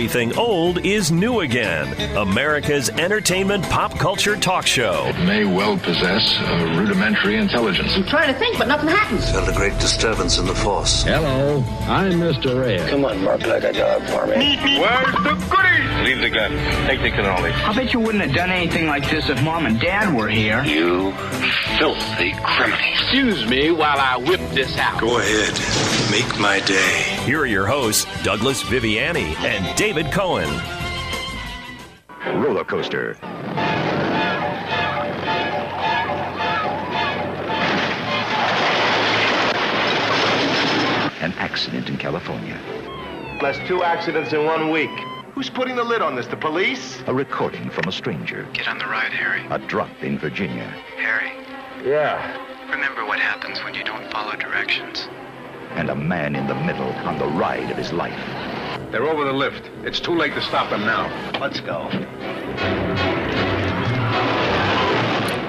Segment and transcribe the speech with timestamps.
[0.00, 5.04] Everything Old is New Again, America's entertainment pop culture talk show.
[5.08, 7.94] It may well possess a rudimentary intelligence.
[7.94, 9.30] I'm trying to think, but nothing happens.
[9.30, 11.02] Felt a great disturbance in the force.
[11.02, 12.58] Hello, I'm Mr.
[12.58, 12.88] Red.
[12.88, 14.56] Come on, bark like a dog for me.
[14.80, 16.06] Where's the goodies?
[16.06, 16.52] Leave the gun.
[16.86, 17.52] Take the cannoli.
[17.52, 20.64] I bet you wouldn't have done anything like this if Mom and Dad were here.
[20.64, 21.12] You
[21.78, 22.78] filthy criminal.
[22.92, 24.98] Excuse me while I whip this out.
[24.98, 25.52] Go ahead.
[26.10, 27.02] Make my day.
[27.24, 30.48] Here are your hosts, Douglas Viviani and David Cohen.
[32.40, 33.18] Roller coaster.
[41.20, 42.56] An accident in California.
[43.40, 44.90] That's two accidents in one week.
[45.34, 46.28] Who's putting the lid on this?
[46.28, 47.02] The police?
[47.08, 48.46] A recording from a stranger.
[48.52, 49.44] Get on the ride, Harry.
[49.50, 50.68] A drop in Virginia.
[50.98, 51.32] Harry,
[51.84, 52.38] Yeah.
[52.70, 55.08] remember what happens when you don't follow directions.
[55.74, 58.69] And a man in the middle on the ride of his life.
[58.90, 59.70] They're over the lift.
[59.84, 61.38] It's too late to stop them now.
[61.40, 61.88] Let's go.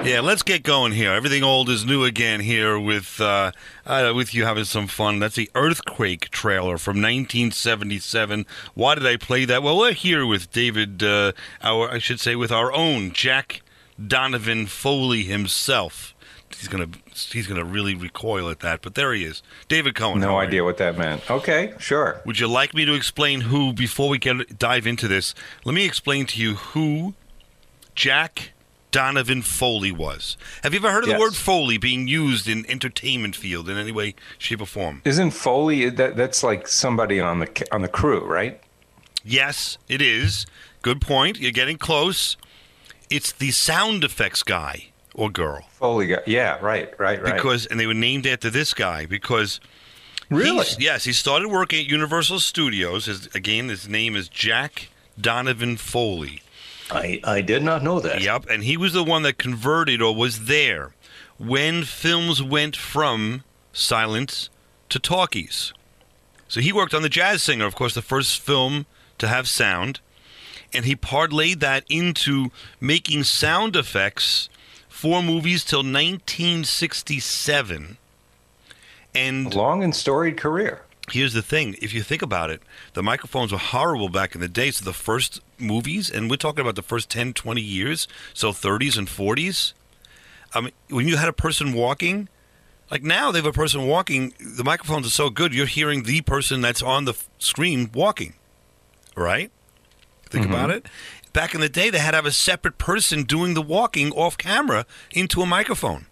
[0.04, 1.12] Yeah, let's get going here.
[1.12, 3.52] Everything old is new again here with uh,
[3.86, 5.18] uh, with you having some fun.
[5.20, 8.46] That's the Earthquake trailer from 1977.
[8.74, 9.62] Why did I play that?
[9.62, 11.32] Well, we're here with David, uh,
[11.62, 13.62] our I should say, with our own Jack
[14.04, 16.11] Donovan Foley himself.
[16.54, 20.20] He's gonna he's gonna really recoil at that, but there he is, David Cohen.
[20.20, 21.28] No idea what that meant.
[21.30, 22.20] Okay, sure.
[22.24, 25.34] Would you like me to explain who before we get dive into this?
[25.64, 27.14] Let me explain to you who
[27.94, 28.52] Jack
[28.90, 30.36] Donovan Foley was.
[30.62, 31.16] Have you ever heard of Yes.
[31.16, 35.00] the word Foley being used in entertainment field in any way, shape, or form?
[35.04, 38.60] Isn't Foley that that's like somebody on the on the crew, right?
[39.24, 40.46] Yes, it is.
[40.82, 41.38] Good point.
[41.38, 42.36] You're getting close.
[43.08, 45.66] It's the sound effects guy or girl.
[45.72, 46.22] Foley guy.
[46.26, 47.34] Yeah, right, right, right.
[47.34, 49.60] Because and they were named after this guy because
[50.30, 53.06] really, yes, he started working at Universal Studios.
[53.06, 54.88] His, again, his name is Jack
[55.20, 56.42] Donovan Foley.
[56.90, 58.20] I, I did not know that.
[58.20, 60.94] Yep, and he was the one that converted or was there
[61.38, 64.48] when films went from silent
[64.90, 65.72] to talkies.
[66.48, 68.84] So he worked on The Jazz Singer, of course, the first film
[69.18, 70.00] to have sound,
[70.74, 74.50] and he parlayed that into making sound effects
[75.02, 77.96] for movies till 1967.
[79.16, 80.82] And long and storied career.
[81.10, 82.62] here's the thing if you think about it
[82.94, 86.60] the microphones were horrible back in the day so the first movies and we're talking
[86.60, 89.72] about the first 10 20 years so 30s and 40s
[90.54, 92.28] i mean when you had a person walking
[92.88, 96.20] like now they have a person walking the microphones are so good you're hearing the
[96.20, 98.34] person that's on the f- screen walking
[99.16, 99.50] right
[100.32, 100.78] think about mm-hmm.
[100.78, 100.86] it
[101.32, 104.36] back in the day they had to have a separate person doing the walking off
[104.36, 106.06] camera into a microphone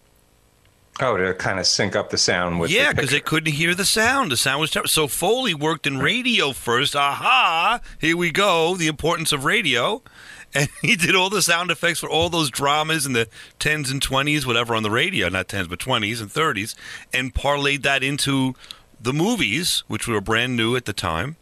[0.99, 2.69] Oh, to kind of sync up the sound with.
[2.69, 4.31] yeah, the because they couldn't hear the sound.
[4.31, 4.89] The sound was terrible.
[4.89, 6.95] So Foley worked in radio first.
[6.95, 7.79] Aha!
[7.99, 8.75] Here we go.
[8.75, 10.01] The importance of radio.
[10.53, 13.29] And he did all the sound effects for all those dramas in the
[13.61, 15.29] 10s and 20s, whatever, on the radio.
[15.29, 16.75] Not 10s, but 20s and 30s.
[17.13, 18.53] And parlayed that into
[18.99, 21.37] the movies, which were brand new at the time.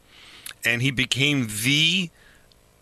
[0.63, 2.11] And he became the,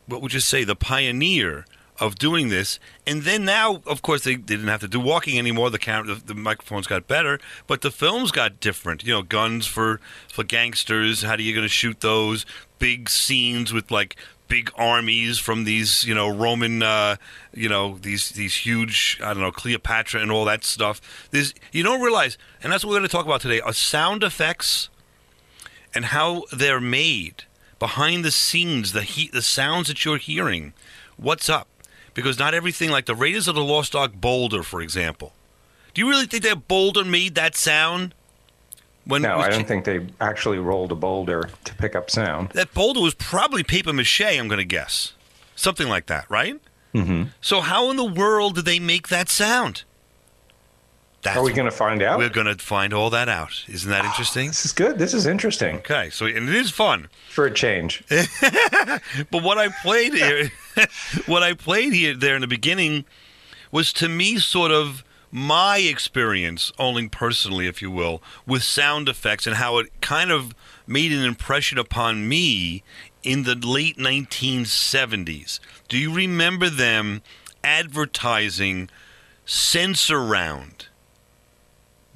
[0.07, 1.65] what would you say, the pioneer
[1.99, 2.79] of doing this.
[3.05, 5.69] And then now, of course, they, they didn't have to do walking anymore.
[5.69, 9.03] The camera, the, the microphones got better, but the films got different.
[9.03, 11.23] You know, guns for for gangsters.
[11.23, 12.45] How are you going to shoot those
[12.79, 14.15] big scenes with like
[14.47, 17.17] big armies from these, you know, Roman, uh,
[17.53, 21.27] you know, these these huge, I don't know, Cleopatra and all that stuff.
[21.31, 24.23] There's you don't realize, and that's what we're going to talk about today: are sound
[24.23, 24.89] effects
[25.93, 27.45] and how they're made
[27.79, 30.73] behind the scenes, the heat, the sounds that you're hearing.
[31.17, 31.67] What's up?
[32.13, 35.33] Because not everything, like the Raiders of the Lost Ark Boulder, for example.
[35.93, 38.13] Do you really think that Boulder made that sound?
[39.05, 42.09] When No, was I ch- don't think they actually rolled a boulder to pick up
[42.11, 42.49] sound.
[42.49, 44.21] that boulder was probably paper mache.
[44.21, 45.13] I'm going to guess,
[45.55, 46.59] something like that, right?
[46.93, 47.23] Mm-hmm.
[47.39, 49.83] So how in the world did they make that sound?
[51.27, 52.19] That's Are we going to find out?
[52.19, 53.65] We're going to find all that out.
[53.67, 54.47] Isn't that ah, interesting?
[54.47, 54.97] This is good.
[54.97, 57.09] This is interesting Okay, so and it is fun.
[57.29, 58.03] for a change.
[59.29, 60.51] But what I played here,
[61.25, 63.03] what I played here there in the beginning,
[63.71, 69.45] was to me sort of my experience, only personally, if you will, with sound effects
[69.45, 70.55] and how it kind of
[70.87, 72.83] made an impression upon me
[73.21, 75.59] in the late 1970s.
[75.89, 77.21] Do you remember them
[77.63, 78.89] advertising
[79.45, 80.86] Sensurround?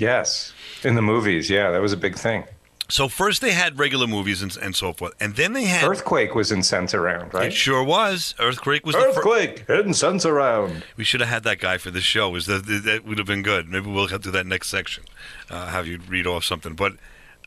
[0.01, 0.51] Yes,
[0.83, 1.48] in the movies.
[1.48, 2.44] Yeah, that was a big thing.
[2.89, 6.33] So first they had regular movies and, and so forth, and then they had Earthquake
[6.33, 7.45] was in Sensurround, right?
[7.48, 8.33] It sure was.
[8.39, 10.81] Earthquake was the fir- Earthquake in Sensurround.
[10.98, 12.31] We should have had that guy for the show.
[12.31, 13.69] Was that that would have been good?
[13.69, 15.03] Maybe we'll have to do that next section.
[15.51, 16.94] Uh, have you read off something, but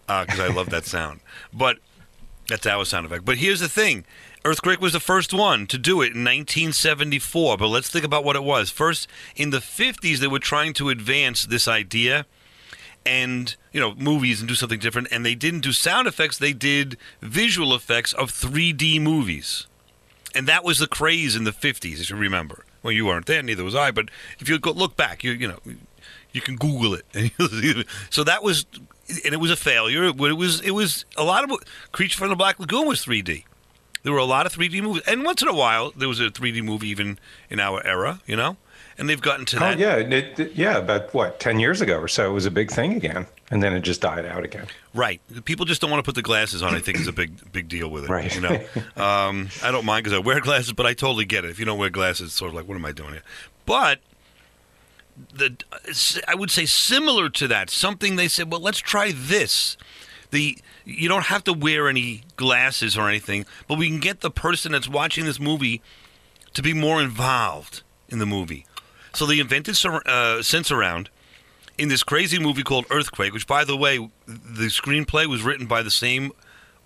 [0.06, 1.20] because I love that sound.
[1.52, 1.78] But
[2.48, 3.24] that's our sound effect.
[3.24, 4.04] But here's the thing:
[4.44, 8.36] Earthquake was the first one to do it in 1974, but let's think about what
[8.36, 8.70] it was.
[8.70, 12.24] First, in the 50s, they were trying to advance this idea
[13.06, 16.52] and, you know, movies and do something different, and they didn't do sound effects, they
[16.52, 19.66] did visual effects of 3D movies.
[20.34, 22.64] And that was the craze in the 50s, if you remember.
[22.82, 25.58] Well, you weren't there, neither was I, but if you look back, you, you know,
[26.32, 27.86] you can Google it.
[28.10, 28.66] so that was,
[29.24, 30.04] and it was a failure.
[30.04, 31.58] It was, it was a lot of,
[31.92, 33.44] Creature from the Black Lagoon was 3D.
[34.02, 36.24] There were a lot of 3D movies, and once in a while there was a
[36.24, 37.18] 3D movie even
[37.48, 38.58] in our era, you know.
[38.96, 39.78] And they've gotten to Oh that.
[39.78, 40.76] yeah, it, it- yeah.
[40.78, 43.72] About what ten years ago or so, it was a big thing again, and then
[43.74, 44.66] it just died out again.
[44.94, 45.20] Right.
[45.44, 46.74] People just don't want to put the glasses on.
[46.74, 48.10] I think is a big big deal with it.
[48.10, 48.32] Right.
[48.34, 48.60] You know.
[48.96, 51.50] Um, I don't mind because I wear glasses, but I totally get it.
[51.50, 53.22] If you don't wear glasses, it's sort of like, what am I doing here?
[53.66, 53.98] But
[55.32, 55.56] the
[56.28, 59.76] I would say similar to that, something they said, well, let's try this.
[60.30, 64.30] The you don't have to wear any glasses or anything, but we can get the
[64.30, 65.80] person that's watching this movie
[66.52, 68.66] to be more involved in the movie.
[69.14, 71.08] So they invented sur- uh, Sensurround
[71.78, 75.82] in this crazy movie called Earthquake, which, by the way, the screenplay was written by
[75.82, 76.32] the same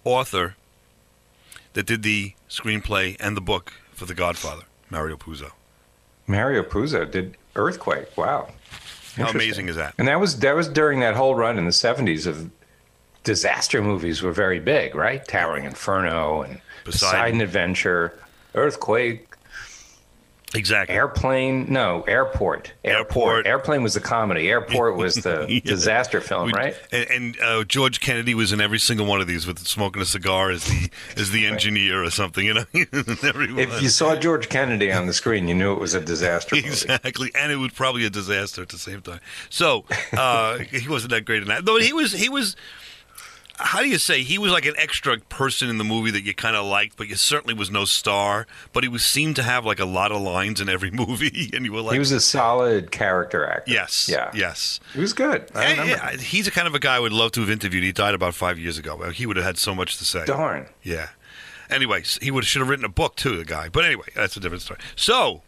[0.05, 0.57] author
[1.75, 5.53] that did the screenplay and the book for The Godfather, Mario Puzo.
[6.27, 8.17] Mario Puzo did Earthquake.
[8.17, 8.49] Wow,
[9.17, 9.95] How amazing is that?
[9.99, 12.51] And that was that was during that whole run in the '70s of
[13.25, 15.27] disaster movies were very big, right?
[15.27, 17.11] Towering Inferno and Poseidon.
[17.11, 18.19] Poseidon Adventure,
[18.55, 19.28] Earthquake,
[20.55, 20.95] Exactly.
[20.97, 21.67] Airplane.
[21.71, 22.73] No, Airport.
[22.83, 23.47] Airport.
[23.47, 24.49] Airplane was the comedy.
[24.49, 25.61] Airport was the Yeah.
[25.63, 26.75] disaster film, We- right?
[26.91, 30.07] And, and uh, George Kennedy was in every single one of these with smoking a
[30.07, 32.47] cigar as the as the engineer or something.
[32.47, 36.01] You know, If you saw George Kennedy on the screen, you knew it was a
[36.01, 36.69] disaster movie.
[36.69, 39.21] Exactly, and it was probably a disaster at the same time.
[39.51, 39.85] So
[40.17, 41.67] uh, he wasn't that great in that.
[41.67, 42.57] Though he was, he was.
[43.61, 46.33] How do you say he was like an extra person in the movie that you
[46.33, 48.47] kind of liked, but you certainly was no star.
[48.73, 51.65] But he was seemed to have like a lot of lines in every movie, and
[51.65, 53.71] you were like, he was a solid character actor.
[53.73, 54.31] yes, Yeah.
[54.35, 54.79] yes.
[54.95, 55.51] He was good.
[55.55, 55.91] I Yeah, remember.
[55.93, 57.83] yeah, he's the kind of a guy I would love to have interviewed.
[57.85, 59.11] He died about five years ago.
[59.11, 60.25] He would have had so much to say.
[60.25, 60.69] Darn.
[60.83, 61.09] Yeah.
[61.71, 63.69] Anyways, he would should have written a book too, the guy.
[63.69, 64.81] But anyway, that's a different story.
[64.97, 65.43] So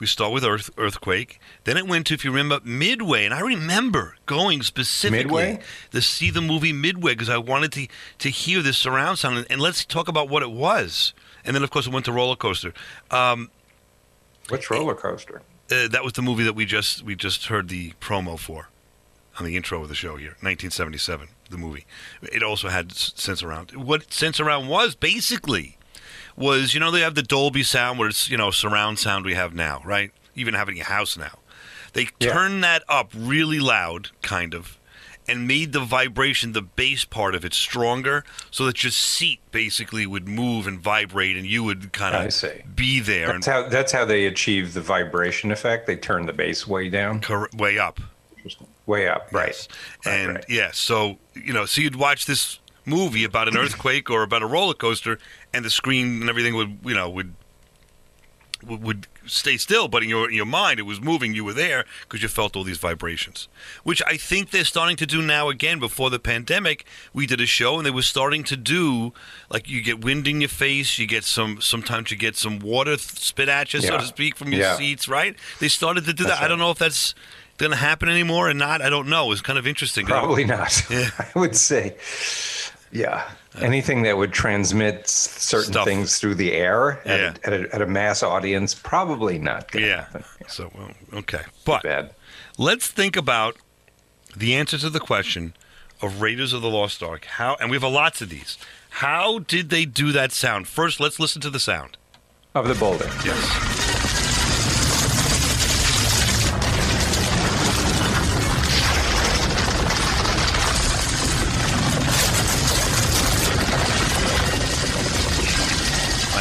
[0.00, 1.38] we start with Earth Earthquake.
[1.64, 5.60] Then it went to, if you remember, Midway, and I remember going specifically Midway?
[5.92, 7.86] to see the movie Midway because I wanted to
[8.18, 9.38] to hear this surround sound.
[9.38, 11.12] And, and let's talk about what it was.
[11.44, 12.72] And then, of course, it went to Roller Coaster.
[13.10, 13.50] Um,
[14.48, 15.42] Which roller coaster?
[15.70, 18.68] uh, that was the movie that we just we just heard the promo for
[19.38, 21.86] on the intro of the show here 1977 the movie
[22.20, 25.78] it also had Sensurround what Sensurround was basically
[26.40, 29.34] was you know they have the dolby sound where it's you know surround sound we
[29.34, 31.38] have now right even having a house now
[31.92, 32.32] they Yeah.
[32.32, 34.78] turned that up really loud kind of
[35.28, 40.06] and made the vibration the bass part of it stronger so that your seat basically
[40.06, 43.92] would move and vibrate and you would kind of be there That's and how that's
[43.92, 45.86] how they achieve the vibration effect.
[45.86, 48.00] They turn the bass way down, cor- way up
[48.86, 49.28] way up.
[49.30, 49.48] Right.
[49.48, 49.68] Yes.
[50.04, 50.44] Right, and right.
[50.48, 54.46] yeah, so you know, so you'd watch this movie about an earthquake or about a
[54.46, 55.18] roller coaster,
[55.52, 57.34] and the screen and everything would you know would
[58.66, 61.34] would, stay still, but in your in your mind it was moving.
[61.34, 63.48] You were there because you felt all these vibrations,
[63.84, 65.78] which I think they're starting to do now again.
[65.78, 66.84] Before the pandemic,
[67.14, 69.14] we did a show and they were starting to do
[69.48, 72.98] like you get wind in your face, you get some sometimes you get some water
[72.98, 74.76] spit at you, so to speak, from your Yeah.
[74.76, 75.08] seats.
[75.08, 75.36] Right?
[75.58, 76.44] They started to do That's that.
[76.44, 77.14] I don't know if that's
[77.56, 78.82] going to happen anymore or not.
[78.82, 79.32] I don't know.
[79.32, 80.04] It's kind of interesting.
[80.06, 80.82] Probably not.
[80.90, 81.08] Yeah.
[81.34, 81.96] I would say,
[82.92, 83.30] yeah.
[83.60, 85.84] Anything that would transmit certain Stuff.
[85.84, 87.34] things through the air at, Yeah.
[87.44, 89.74] a, at, a, at a mass audience, probably not.
[89.74, 90.04] Yeah.
[90.04, 90.24] happen.
[90.48, 92.10] So well, okay, but Bad.
[92.58, 93.56] let's think about
[94.36, 95.54] the answer to the question
[96.00, 97.24] of Raiders of the Lost Ark.
[97.24, 98.56] How and we have a lots of these.
[98.90, 100.68] How did they do that sound?
[100.68, 101.96] First, let's listen to the sound.
[102.54, 103.10] Of the boulder.
[103.24, 103.89] Yes.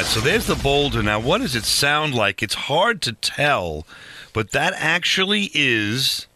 [0.09, 1.03] So there's the boulder.
[1.03, 2.41] Now, what does it sound like?
[2.41, 3.85] It's hard to tell,
[4.33, 6.27] but that actually is,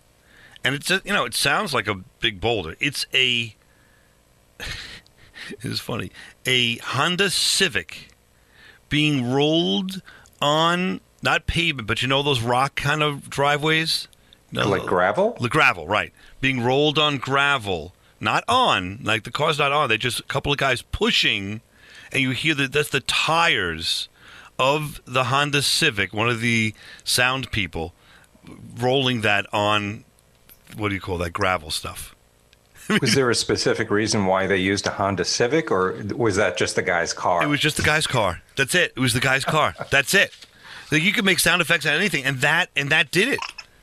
[0.63, 2.75] and it's a, you know, it sounds like a big boulder.
[2.79, 3.55] It's a,
[5.49, 6.11] it's funny,
[6.45, 8.09] a Honda Civic
[8.89, 10.01] being rolled
[10.39, 14.07] on not pavement, but you know those rock kind of driveways,
[14.51, 15.35] no, Like gravel?
[15.41, 16.13] the gravel, right?
[16.41, 18.99] Being rolled on gravel, not on.
[19.01, 19.89] Like the car's not on.
[19.89, 21.61] They just a couple of guys pushing,
[22.13, 24.07] and you hear that that's the tires
[24.59, 26.13] of the Honda Civic.
[26.13, 27.93] One of the sound people
[28.77, 30.05] rolling that on.
[30.77, 32.15] What do you call that gravel stuff?
[33.01, 36.75] Was there a specific reason why they used a Honda Civic, or was that just
[36.75, 37.41] the guy's car?
[37.41, 38.41] It was just the guy's car.
[38.57, 38.91] That's it.
[38.97, 39.73] It was the guy's car.
[39.89, 40.33] That's it.
[40.91, 43.39] Like you could make sound effects out of anything, and that and that did it.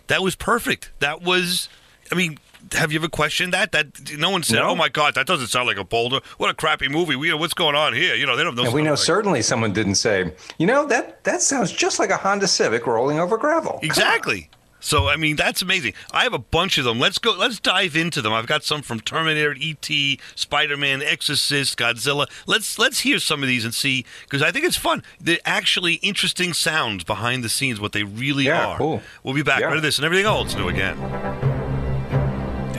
[0.09, 0.91] That was perfect.
[0.99, 1.69] That was.
[2.11, 2.39] I mean,
[2.73, 3.73] have you ever questioned that?
[3.73, 4.71] That no one said, No.
[4.71, 6.21] "Oh my God, that doesn't sound like a boulder.
[6.39, 7.17] What a crappy movie.
[7.17, 8.65] We, what's going on here?" You know, they don't know.
[8.65, 12.11] and we know sound certainly someone didn't say, you know, that that sounds just like
[12.11, 13.79] a Honda Civic rolling over gravel.
[13.83, 14.51] exactly.
[14.83, 15.93] So I mean, that's amazing.
[16.11, 16.99] I have a bunch of them.
[16.99, 17.33] Let's go.
[17.37, 18.33] Let's dive into them.
[18.33, 22.27] I've got some from Terminator, E.T., Spider-Man, Exorcist, Godzilla.
[22.47, 25.03] Let's let's hear some of these and see because I think it's fun.
[25.21, 27.79] They're actually interesting sounds behind the scenes.
[27.79, 28.79] What they really Yeah, are.
[28.79, 29.03] cool.
[29.23, 29.61] We'll be back.
[29.61, 29.67] Yeah.
[29.67, 30.97] Rid of this and everything else new again.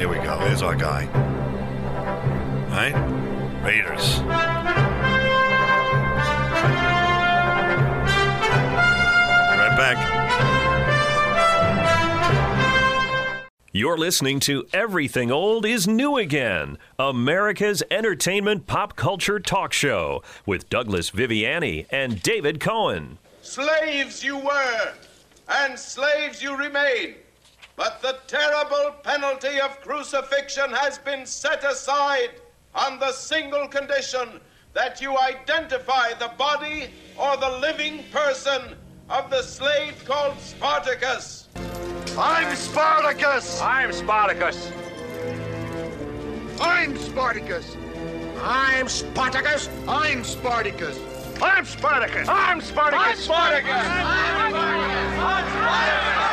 [0.01, 0.39] Here we go.
[0.39, 1.05] There's our guy.
[2.65, 2.95] All right,
[3.63, 4.17] Raiders.
[9.59, 9.97] Right back.
[13.71, 20.67] You're listening to Everything Old is New Again, America's entertainment pop culture talk show with
[20.71, 23.19] Douglas Viviani and David Cohen.
[23.43, 24.93] Slaves you were,
[25.47, 27.13] and slaves you remain.
[27.75, 32.31] But the terrible penalty of crucifixion has been set aside
[32.75, 34.39] on the single condition
[34.73, 38.75] that you identify the body or the living person
[39.09, 41.49] of the slave called Spartacus.
[42.17, 43.61] I'm Spartacus!
[43.61, 44.71] I'm Spartacus.
[46.59, 47.77] I'm Spartacus!
[48.41, 49.69] I'm Spartacus!
[49.87, 50.99] I'm Spartacus!
[51.39, 52.27] I'm Spartacus!
[52.29, 53.69] I'm Spartacus!
[53.69, 54.53] I'm
[55.23, 56.30] Uh,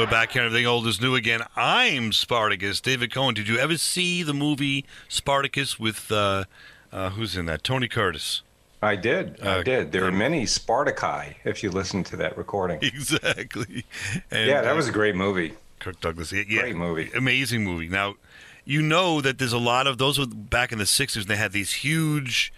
[0.00, 0.44] we're back here.
[0.44, 1.42] Everything old is new again.
[1.54, 2.80] I'm Spartacus.
[2.80, 3.34] David Cohen.
[3.34, 6.44] Did you ever see the movie Spartacus with uh,
[6.90, 7.62] uh, who's in that?
[7.62, 8.40] Tony Curtis.
[8.80, 9.38] I did.
[9.44, 9.92] Uh, I did.
[9.92, 12.78] There are many Spartaci if you listen to that recording.
[12.82, 13.84] Exactly.
[14.30, 15.52] And, yeah, that uh, was a great movie.
[15.80, 16.32] Kirk Douglas.
[16.32, 17.10] Yeah, Great movie.
[17.14, 17.88] Amazing movie.
[17.88, 18.14] Now,
[18.64, 21.26] you know that there's a lot of those were back in the 60s.
[21.26, 22.54] They had these huge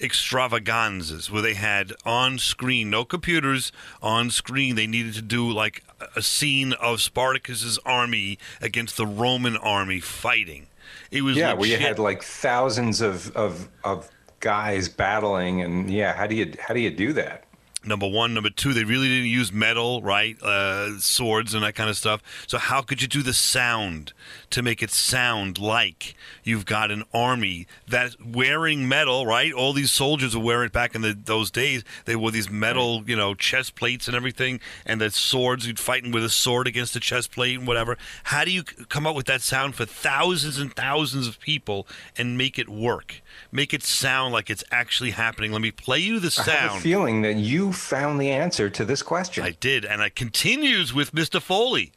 [0.00, 3.72] extravaganzas where they had on screen, no computers,
[4.02, 4.76] on screen.
[4.76, 5.82] They needed to do like
[6.14, 10.66] a scene of Spartacus's army against the Roman army fighting.
[11.10, 14.10] It was Yeah, where you had like thousands of, of of
[14.40, 17.45] guys battling, and yeah, how do you how do you do that?
[17.86, 20.36] Number one, number two, they really didn't use metal, right?
[20.42, 22.20] Uh, swords and that kind of stuff.
[22.48, 24.12] So how could you do the sound
[24.50, 29.52] to make it sound like you've got an army that's wearing metal, right?
[29.52, 31.84] All these soldiers were wearing back in the, those days.
[32.06, 35.66] They wore these metal, you know, chest plates and everything, and the swords.
[35.66, 37.96] You'd fighting with a sword against a chest plate and whatever.
[38.24, 41.86] How do you come up with that sound for thousands and thousands of people
[42.18, 43.22] and make it work?
[43.56, 45.50] Make it sound like it's actually happening.
[45.50, 46.82] Let me play you the I have a sound.
[46.82, 49.42] feeling that you found the answer to this question.
[49.44, 51.40] I did, and it continues with Mr.
[51.40, 51.92] Foley.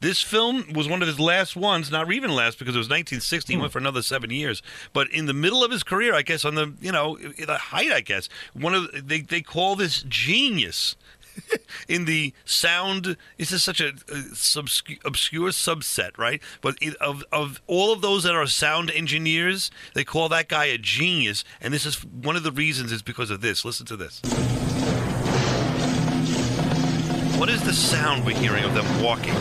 [0.00, 3.52] This film was one of his last ones, not even last because it was 1960.
[3.52, 3.60] He hmm.
[3.60, 4.60] went for another seven years.
[4.92, 7.92] But in the middle of his career, I guess, on the you know the height,
[7.92, 10.96] I guess one of they they call this genius.
[11.88, 14.22] in the sound, this is such a, a
[15.04, 16.40] obscure subset, right?
[16.60, 20.66] But it, of of all of those that are sound engineers, they call that guy
[20.66, 23.64] a genius, and this is one of the reasons is because of this.
[23.64, 24.20] Listen to this.
[27.38, 29.34] What is the sound we're hearing of them walking?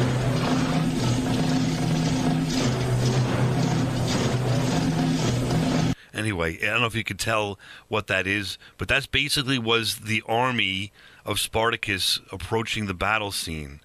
[6.13, 9.97] Anyway, I don't know if you could tell what that is, but that's basically was
[9.97, 10.91] the army
[11.25, 13.79] of Spartacus approaching the battle scene,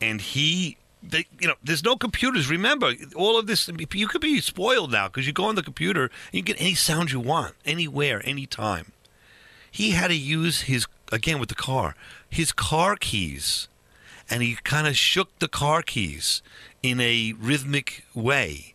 [0.00, 0.76] and he.
[1.04, 2.48] They, you know, there's no computers.
[2.48, 3.68] Remember, all of this.
[3.92, 6.74] You could be spoiled now because you go on the computer and you get any
[6.74, 8.92] sound you want, anywhere, anytime
[9.72, 11.96] he had to use his again with the car
[12.28, 13.68] his car keys
[14.30, 16.42] and he kind of shook the car keys
[16.82, 18.74] in a rhythmic way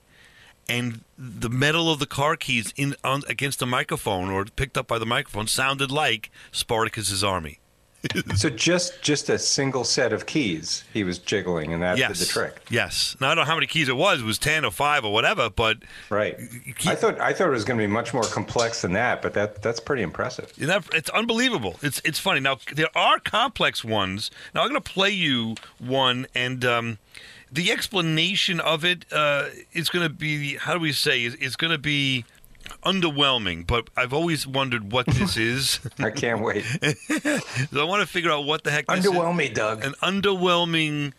[0.67, 4.87] and the metal of the car keys in on, against the microphone or picked up
[4.87, 7.59] by the microphone sounded like Spartacus's army
[8.35, 12.27] so just just a single set of keys he was jiggling, and that yes did
[12.27, 12.61] the trick.
[12.69, 15.03] yes now I don't know how many keys it was it was 10 or 5
[15.05, 15.77] or whatever but
[16.09, 16.37] Right.
[16.85, 19.33] I thought I thought it was going to be much more complex than that, but
[19.33, 20.53] that that's pretty impressive.
[20.57, 21.77] That- it's unbelievable.
[21.81, 22.39] It's it's funny.
[22.39, 24.29] Now there are complex ones.
[24.53, 26.97] Now I'm going to play you one, and um,
[27.51, 31.23] the explanation of it uh, is going to be how do we say?
[31.25, 32.25] Is it's going to be
[32.83, 33.67] underwhelming.
[33.67, 35.79] But I've always wondered what this is.
[35.99, 36.63] I can't wait.
[37.71, 38.87] so I want to figure out what the heck.
[38.87, 39.37] This Underwhelm is.
[39.37, 39.83] me, Doug.
[39.83, 41.13] An underwhelming.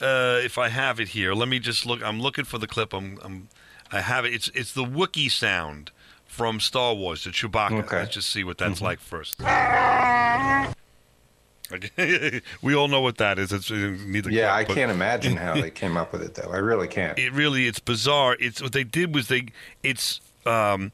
[0.00, 2.02] Uh, if I have it here, let me just look.
[2.02, 2.94] I'm looking for the clip.
[2.94, 3.48] I'm, I'm
[3.92, 4.32] I have it.
[4.32, 5.90] It's it's the Wookiee sound
[6.26, 7.84] from Star Wars, the Chewbacca.
[7.84, 7.96] Okay.
[7.98, 9.38] Let's just see what that's like first.
[12.62, 13.52] we all know what that is.
[13.52, 14.30] It's uh, neither.
[14.30, 16.50] Yeah, I but- can't imagine how they came up with it though.
[16.50, 17.18] I really can't.
[17.18, 18.36] It really, it's bizarre.
[18.40, 19.46] It's what they did was they,
[19.82, 20.92] it's um,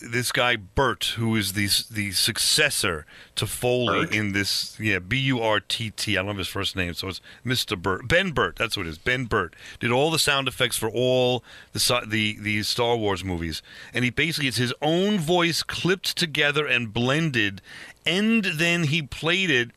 [0.00, 3.04] this guy Burtt, who is the the successor
[3.34, 4.14] to Foley Burtt?
[4.14, 4.78] in this.
[4.78, 6.16] Yeah, B U R T T.
[6.16, 7.80] I don't have his first name, so it's Mr.
[7.80, 8.08] Burtt.
[8.08, 8.56] Ben Burtt.
[8.56, 8.98] That's what it is.
[8.98, 11.42] Ben Burtt did all the sound effects for all
[11.72, 16.66] the the the Star Wars movies, and he basically it's his own voice clipped together
[16.66, 17.60] and blended,
[18.06, 19.70] and then he played it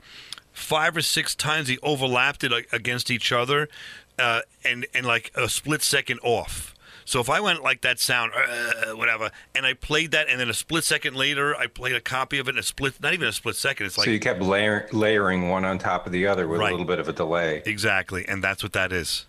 [0.51, 1.67] five or six times.
[1.67, 3.69] He overlapped it against each other,
[4.19, 6.75] uh, and and like a split second off.
[7.11, 10.49] So if I went like that sound, uh, whatever, and I played that, and then
[10.49, 13.27] a split second later, I played a copy of it, and a split, not even
[13.27, 13.87] a split second.
[13.87, 16.69] It's like so you kept layer, layering one on top of the other with Right.
[16.69, 17.63] a little bit of a delay.
[17.65, 19.25] exactly, and that's what that is.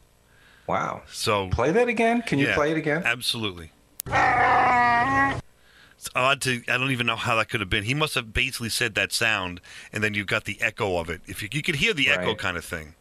[0.69, 1.03] Wow.
[1.11, 2.23] So Play that again?
[2.23, 3.03] Can you yeah, play it again?
[3.05, 3.73] Absolutely.
[4.07, 5.41] It's
[6.15, 6.63] odd to.
[6.69, 7.83] I don't even know how that could have been.
[7.83, 9.61] He must have basically said that sound,
[9.93, 11.21] and then you got the echo of it.
[11.27, 12.95] If you, you could hear the echo kind of thing.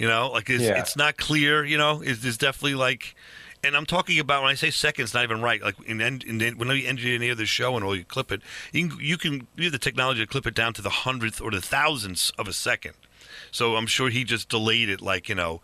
[0.00, 0.80] You know, like it's, Yeah.
[0.80, 1.62] it's not clear.
[1.62, 3.14] You know, it's, it's definitely like,
[3.62, 5.62] and I'm talking about when I say seconds, not even right.
[5.62, 8.40] Like in, in, in when you engineer the show and all you clip it,
[8.72, 11.42] you can, you can you have the technology to clip it down to the hundredth
[11.42, 12.94] or the thousandths of a second.
[13.52, 15.60] So I'm sure he just delayed it like you know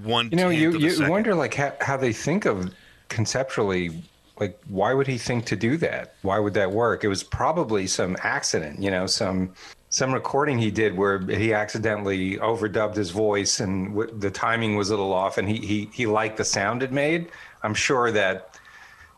[0.00, 0.30] one.
[0.30, 1.10] You know, you, you second.
[1.10, 2.72] wonder like how, how they think of
[3.08, 4.04] conceptually,
[4.38, 6.14] like why would he think to do that?
[6.22, 7.02] Why would that work?
[7.02, 9.52] It was probably some accident, you know, some
[9.90, 14.90] some recording he did where he accidentally overdubbed his voice and w- the timing was
[14.90, 17.30] a little off, and he he he liked the sound it made.
[17.62, 18.58] I'm sure that,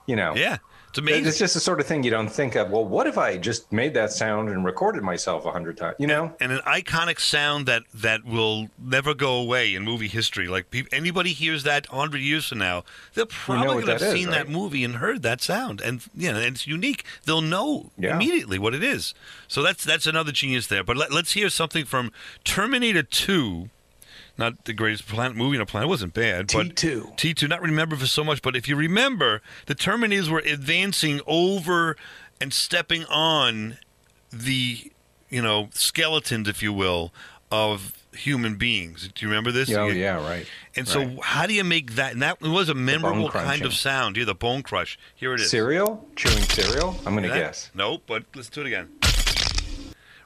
[0.06, 0.58] you know, Yeah,
[0.92, 1.26] it's amazing.
[1.26, 2.68] It's just the sort of thing you don't think of.
[2.68, 5.96] Well, what if I just made that sound and recorded myself a hundred times?
[5.98, 10.48] You know, and an iconic sound that that will never go away in movie history.
[10.48, 12.84] Like peop anybody hears that hundred years from now,
[13.14, 16.30] they're probably going to have is, seen that movie and heard that sound, and you
[16.30, 17.06] know, and it's unique.
[17.24, 18.14] They'll know Yeah.
[18.16, 19.14] immediately what it is.
[19.48, 20.84] So that's that's another genius there.
[20.84, 22.12] But let, let's hear something from
[22.44, 23.70] Terminator Two.
[24.42, 25.86] Not the greatest planet movie on the planet.
[25.86, 26.50] It wasn't bad.
[26.52, 27.16] but T2.
[27.16, 31.96] T2, not remember for so much, but if you remember, the Terminators were advancing over
[32.40, 33.78] and stepping on
[34.32, 34.90] the,
[35.30, 37.12] you know, skeletons, if you will,
[37.52, 39.08] of human beings.
[39.14, 39.70] Do you remember this?
[39.72, 40.44] oh You- yeah, right.
[40.74, 41.18] And so, Right.
[41.22, 42.10] how do you make that?
[42.12, 44.16] And that was a memorable kind of sound.
[44.16, 44.98] Yeah, the bone crush.
[45.14, 45.50] Here it is.
[45.50, 47.00] cereal, chewing cereal.
[47.06, 47.70] I'm going to That- guess.
[47.74, 48.88] Nope, but let's do it again.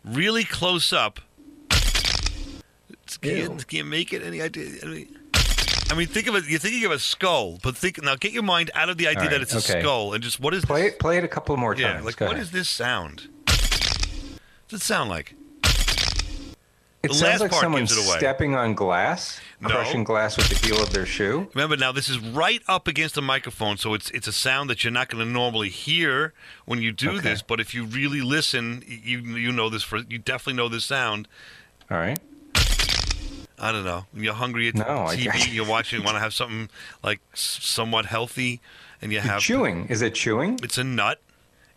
[0.05, 1.21] Really close up.
[3.21, 4.71] Can you, can you make it any idea?
[4.83, 5.19] I mean,
[5.91, 6.45] I mean, think of it.
[6.49, 8.17] You're thinking of a skull, but think now.
[8.17, 10.41] Get your mind out of the idea All that right, it's a skull, and just
[10.41, 10.93] what is Play this?
[10.95, 10.99] it.
[10.99, 12.05] Play it a couple more Yeah, times.
[12.07, 12.45] like Go what ahead.
[12.45, 13.29] is this sound?
[13.47, 15.35] What's it sound like?
[17.03, 18.19] It the sounds like someone gives it away.
[18.19, 19.69] stepping on glass, No.
[19.69, 21.49] crushing glass with the heel of their shoe.
[21.55, 24.83] Remember now, this is right up against the microphone, so it's it's a sound that
[24.83, 26.33] you're not going to normally hear
[26.65, 27.21] when you do Okay.
[27.21, 27.43] this.
[27.43, 31.29] But if you really listen, you you know this for you definitely know this sound.
[31.93, 32.19] All right.
[33.59, 34.05] I don't know.
[34.13, 36.69] When you're hungry at No, I- TV, you're watching, want to have something
[37.03, 38.61] like somewhat healthy,
[39.01, 39.87] and you have chewing.
[39.89, 41.21] Is it chewing It's a nut.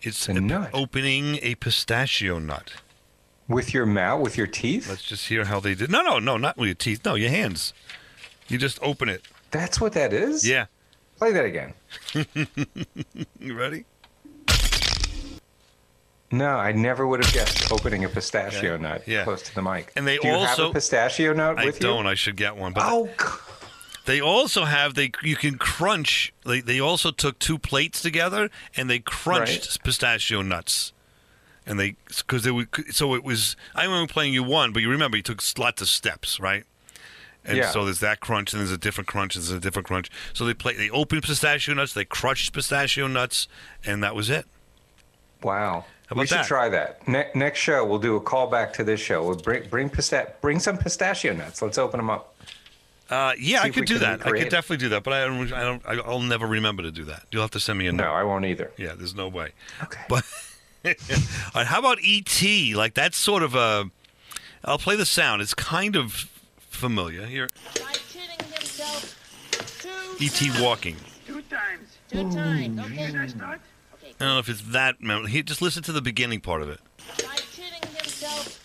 [0.02, 0.70] It's a nut.
[0.74, 2.72] opening a pistachio nut.
[3.48, 4.88] with your mouth, with your teeth?
[4.90, 5.90] Let's just hear how they did.
[5.90, 7.04] No, no, no, not with your teeth.
[7.04, 7.74] No, your hands.
[8.48, 9.24] You just open it.
[9.52, 10.48] That's what that is.
[10.48, 10.66] Yeah.
[11.18, 11.74] Play that again.
[13.40, 13.86] You ready?
[16.32, 19.24] No, I never would have guessed opening a pistachio nut Yeah.
[19.24, 19.92] close to the mic.
[19.96, 22.06] And they Do you have also- a pistachio nut I with don't.
[22.06, 22.12] you?
[22.12, 22.74] I should get one.
[22.74, 23.10] But Oh,
[24.06, 26.34] They also have they you can crunch.
[26.46, 30.94] They they also took two plates together and they crunched pistachio nuts.
[31.66, 34.90] And they because they would so it was I remember playing you one, but you
[34.90, 36.64] remember you took lots of steps, right?
[37.46, 37.72] And Yeah.
[37.72, 40.10] so there's that crunch, and there's a different crunch, and there's a different crunch.
[40.34, 43.48] So they play, they opened pistachio nuts, they crushed pistachio nuts,
[43.86, 44.46] and that was it.
[45.42, 45.86] wow.
[46.10, 46.46] How we should that?
[46.48, 47.08] try that.
[47.08, 49.24] Ne- next show, we'll do a callback to this show.
[49.24, 51.62] We'll bring bring pista- bring some pistachio nuts.
[51.62, 52.36] Let's open them up.
[53.12, 54.26] Uh, yeah, See I could do that.
[54.26, 55.54] I could definitely do that, but I don't.
[55.54, 55.82] I don't.
[55.86, 57.24] I- I'll never remember to do that.
[57.32, 58.04] You'll have to send me a note.
[58.06, 58.72] No, I won't either.
[58.78, 59.50] Yeah, there's no way.
[59.84, 60.02] Okay.
[60.10, 60.24] But
[60.86, 60.94] all
[61.56, 62.42] right, how about ET?
[62.76, 63.90] Like that's sort of a.
[64.66, 65.42] I'll play the sound.
[65.44, 66.28] It's kind of
[66.70, 67.50] familiar here.
[70.22, 70.96] ET walking.
[71.26, 71.98] Two times.
[72.10, 72.80] Two times.
[72.80, 73.08] Okay.
[73.08, 73.62] Should I start?
[74.20, 75.02] I don't know if it's that.
[75.02, 76.80] mem- Here, just listen to the beginning part of it.
[77.18, 78.60] By shooting himself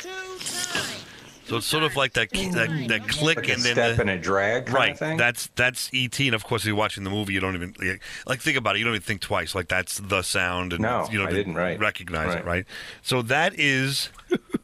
[0.00, 1.04] two times.
[1.46, 4.00] So it's sort of like that that, that click Like a and then step the,
[4.02, 4.92] and a drag kind right.
[4.92, 5.16] of thing.
[5.16, 8.00] That's that's ET, and of course, if you're watching the movie, you don't even like,
[8.26, 8.78] like think about it.
[8.80, 9.54] You don't even think twice.
[9.54, 11.78] Like that's the sound, and No, you don't I didn't, right.
[11.78, 12.44] recognize it, Right.
[12.46, 12.66] right?
[13.02, 14.08] So that is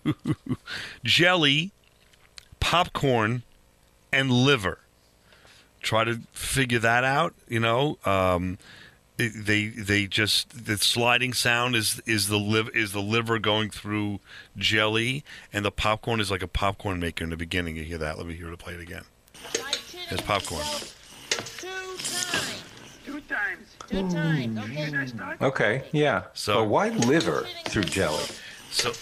[1.04, 1.72] jelly,
[2.58, 3.42] popcorn,
[4.12, 4.78] and liver.
[5.82, 7.34] Try to figure that out.
[7.48, 8.58] You know, um, it-
[9.18, 14.20] they they just the sliding sound is is the liv is the liver going through
[14.56, 17.76] jelly, and the popcorn is like a popcorn maker in the beginning.
[17.76, 18.16] You hear that?
[18.18, 19.04] Let me hear to play it again.
[20.08, 20.64] There's popcorn.
[23.04, 23.76] Two times.
[23.88, 24.58] Two times.
[25.12, 25.44] Okay.
[25.44, 26.24] Okay, yeah.
[26.34, 28.24] So- but why liver through jelly?
[28.70, 28.92] So,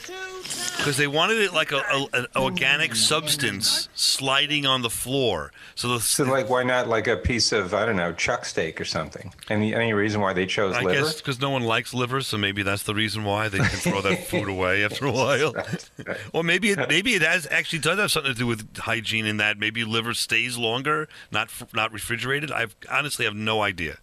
[0.81, 5.53] because they wanted it like a, a an organic substance sliding on the floor.
[5.75, 8.81] So the So, like, why not like a piece of I don't know chuck steak
[8.81, 9.33] or something?
[9.51, 11.03] Any any reason why they chose I liver?
[11.03, 14.01] guess because no one likes liver, so maybe that's the reason why they can throw
[14.01, 15.55] that food away after a while.
[16.33, 19.37] or maybe it, maybe it has actually does have something to do with hygiene in
[19.37, 22.51] that maybe liver stays longer, not not refrigerated.
[22.51, 23.99] I honestly have no idea,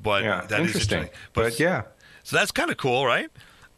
[0.00, 1.10] but Yeah, that is interesting.
[1.32, 1.82] But yeah,
[2.22, 3.30] so that's kind of cool, right?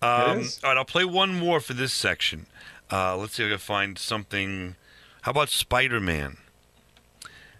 [0.02, 0.48] Um.
[0.62, 2.46] All right, I'll play one more for this section.
[2.90, 4.76] Uh, let's see if I can find something.
[5.22, 6.38] How about Spider Man?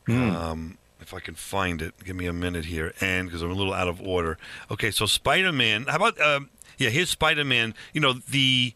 [0.07, 0.37] Hmm.
[0.37, 3.55] Um, if I can find it, give me a minute here, and because I'm a
[3.55, 4.39] little out of order.
[4.71, 5.87] Okay, so Spider Man.
[5.87, 6.91] How about um, yeah?
[6.91, 7.75] Here's Spider Man.
[7.93, 8.75] You know the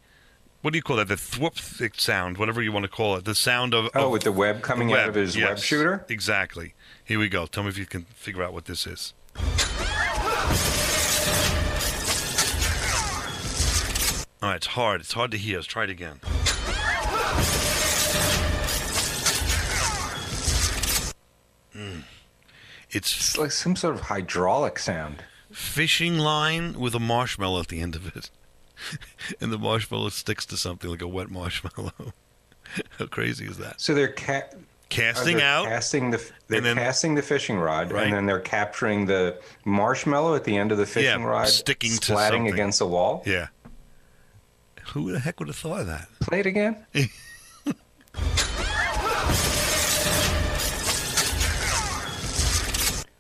[0.63, 1.09] what do you call that?
[1.09, 3.25] The thwop thick sound, whatever you want to call it.
[3.25, 6.05] The sound of Oh, of with the web coming out of his web shooter?
[6.09, 6.75] Exactly.
[7.05, 7.47] Here we go.
[7.47, 9.15] Tell me if you can figure out what this is.
[14.47, 15.01] Right, it's hard.
[15.01, 15.57] It's hard to hear.
[15.57, 16.21] Let's try it again.
[21.75, 22.03] Mm.
[22.91, 25.23] It's it's like some sort of hydraulic sound.
[25.53, 28.31] fishing line with a marshmallow at the end of it.
[29.41, 31.93] and the marshmallow sticks to something like a wet marshmallow.
[32.99, 33.81] How crazy is that?
[33.81, 34.49] So they're ca-
[34.89, 35.67] Casting are out.
[35.67, 38.05] casting the they're then- casting the fishing rod, Right.
[38.05, 41.33] and then they're capturing the marshmallow at the end of the fishing rod.
[41.35, 43.23] Yeah, rod, sticking to splatting against the wall.
[43.27, 43.49] Yeah.
[44.93, 46.09] Who the heck would have thought of that?
[46.21, 46.85] Play it again.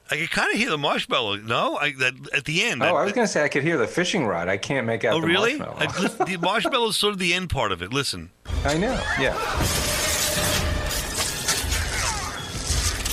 [0.09, 1.37] I could kind of hear the marshmallow.
[1.37, 2.81] No, I, that at the end.
[2.81, 4.49] Oh, that- I was going to say I could hear the fishing rod.
[4.49, 5.59] I can't make out Oh, the really?
[5.59, 5.77] marshmallow.
[6.21, 7.93] I, the marshmallow is sort of the end part of it.
[7.93, 8.31] Listen,
[8.65, 8.93] I know.
[9.19, 9.33] Yeah.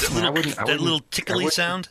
[0.01, 1.89] that I little, wouldn't- I that little I tickly sound.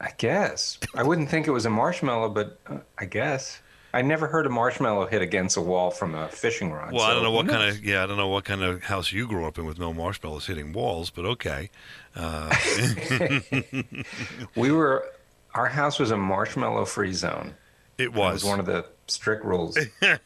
[0.00, 0.78] I guess.
[0.94, 3.60] I wouldn't think it was a marshmallow, but uh, I guess.
[3.94, 6.92] I never heard a marshmallow hit against a wall from a fishing rod.
[6.92, 9.12] Well, I don't know what kind of yeah, I don't know what kind of house
[9.12, 11.70] you grew up in with no marshmallows hitting walls, but okay.
[12.14, 12.54] Uh,
[14.56, 15.04] We were.
[15.54, 17.54] Our house was a marshmallow-free zone.
[17.96, 18.34] it It was.
[18.34, 19.76] was one of the strict rules.
[20.02, 20.18] All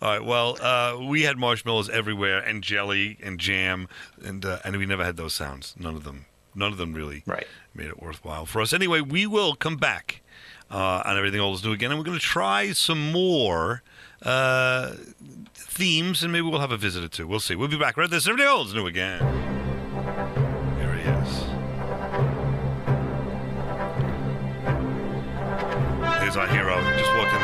[0.00, 0.24] right.
[0.24, 3.88] Well, uh, we had marshmallows everywhere, and jelly, and jam,
[4.24, 5.74] and uh, and we never had those sounds.
[5.78, 6.26] None of them.
[6.54, 7.46] None of them really Right.
[7.74, 8.72] made it worthwhile for us.
[8.72, 10.22] Anyway, we will come back
[10.70, 13.82] uh, on everything old is new again, and we're going to try some more
[14.22, 14.92] uh,
[15.54, 17.26] themes, and maybe we'll have a visit or two.
[17.26, 17.54] We'll see.
[17.54, 19.20] We'll be back right this everything old is new again.
[20.78, 21.30] Here he is.
[26.22, 26.80] Here's our hero.
[26.96, 27.42] Just walked in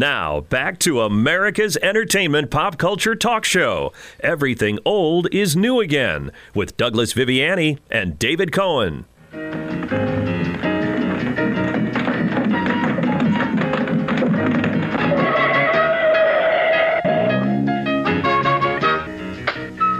[0.00, 3.92] Now, back to America's Entertainment Pop Culture Talk Show.
[4.20, 9.04] Everything old is new again with Douglas Viviani and David Cohen.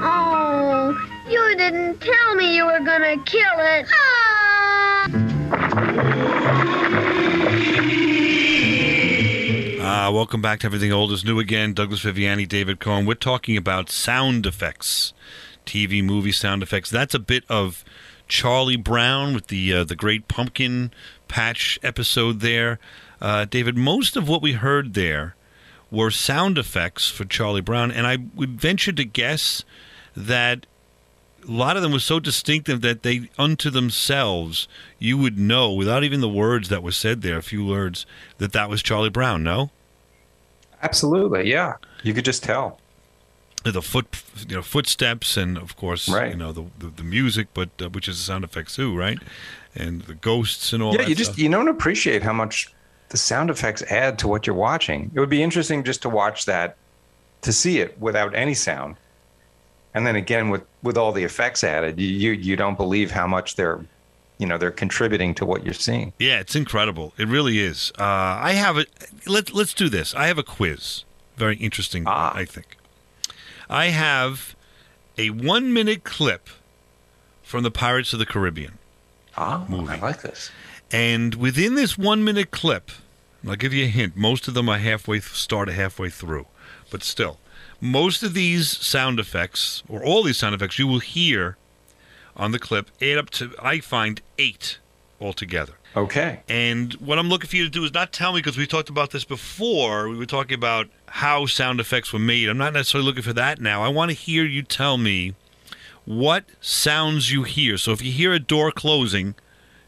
[0.02, 0.96] Oh,
[1.28, 3.86] you didn't tell me you were gonna kill it.
[3.92, 4.19] Ah!
[10.10, 11.72] Uh, welcome back to Everything Old is New again.
[11.72, 13.06] Douglas Viviani, David Cohen.
[13.06, 15.12] We're talking about sound effects,
[15.64, 16.90] TV, movie sound effects.
[16.90, 17.84] That's a bit of
[18.26, 20.90] Charlie Brown with the uh, the Great Pumpkin
[21.28, 22.80] Patch episode there.
[23.20, 25.36] Uh, David, most of what we heard there
[25.92, 29.64] were sound effects for Charlie Brown, and I would venture to guess
[30.16, 30.66] that
[31.46, 34.66] a lot of them were so distinctive that they, unto themselves,
[34.98, 38.06] you would know without even the words that were said there, a few words,
[38.38, 39.44] that that was Charlie Brown.
[39.44, 39.70] No,
[40.82, 41.74] Absolutely, yeah.
[42.02, 42.78] You could just tell.
[43.64, 46.30] the foot, you know, footsteps, and of course, Right.
[46.32, 49.18] you know, the the, the music, but uh, which is the sound effects too, right?
[49.74, 50.92] And the ghosts and all.
[50.92, 51.38] yeah, that you just stuff.
[51.42, 52.72] you don't appreciate how much
[53.10, 55.10] the sound effects add to what you're watching.
[55.14, 56.76] It would be interesting just to watch that,
[57.42, 58.96] to see it without any sound,
[59.94, 63.26] and then again with with all the effects added, you you, you don't believe how
[63.26, 63.80] much they're,
[64.40, 66.14] you know, they're contributing to what you're seeing.
[66.18, 67.12] Yeah, it's incredible.
[67.18, 67.92] It really is.
[67.98, 68.86] Uh, I have a
[69.26, 70.14] Let Let's do this.
[70.14, 71.04] I have a quiz.
[71.36, 72.04] Very interesting.
[72.06, 72.34] Ah.
[72.34, 72.78] I think.
[73.68, 74.56] I have
[75.18, 76.48] a one minute clip
[77.42, 78.78] from the Pirates of the Caribbean.
[79.36, 79.92] Ah, Movie.
[79.92, 80.50] I like this.
[80.90, 82.90] And within this one minute clip,
[83.46, 84.16] I'll give you a hint.
[84.16, 86.46] Most of them are halfway th- start halfway through,
[86.90, 87.38] but still,
[87.80, 91.56] most of these sound effects, or all these sound effects, you will hear
[92.36, 94.78] on the clip add up to, I find, eight
[95.20, 95.74] altogether.
[95.96, 96.40] Okay.
[96.48, 98.88] And what I'm looking for you to do is not tell me because we talked
[98.88, 100.08] about this before.
[100.08, 102.48] We were talking about how sound effects were made.
[102.48, 103.82] I'm not necessarily looking for that now.
[103.82, 105.34] I want to hear you tell me
[106.04, 107.76] what sounds you hear.
[107.76, 109.34] So if you hear a door closing,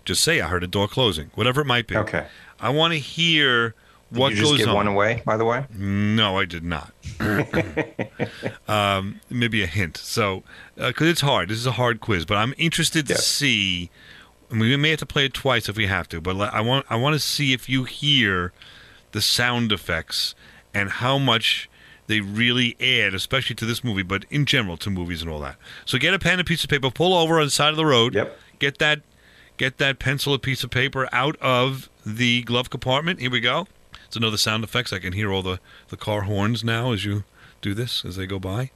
[0.05, 1.97] just say I heard a door closing, whatever it might be.
[1.97, 2.27] Okay.
[2.61, 3.75] I want to hear
[4.13, 4.75] what Did you just goes give on.
[4.75, 5.65] one away, by the way?
[5.77, 6.93] No, I did not.
[8.69, 9.97] um, maybe a hint.
[9.97, 10.43] So,
[10.77, 11.49] because it's hard.
[11.49, 13.91] This is a hard quiz, but I'm interested to see.
[14.51, 16.61] I mean, we may have to play it twice if we have to, but I
[16.61, 18.53] want I want to see if you hear
[19.13, 20.35] the sound effects
[20.75, 21.71] and how much
[22.07, 25.57] they really add, especially to this movie, but in general to movies and all that.
[25.87, 27.77] So get a pen and a piece of paper, pull over on the side of
[27.77, 28.15] the road.
[28.15, 28.39] Yep.
[28.59, 29.01] Get that
[29.57, 33.21] get that pencil or piece of paper out of the glove compartment.
[33.21, 33.67] Here we go.
[34.07, 34.93] It's another sound effects.
[34.93, 37.25] I can hear all the, the car horns now as you
[37.61, 38.71] do this as they go by.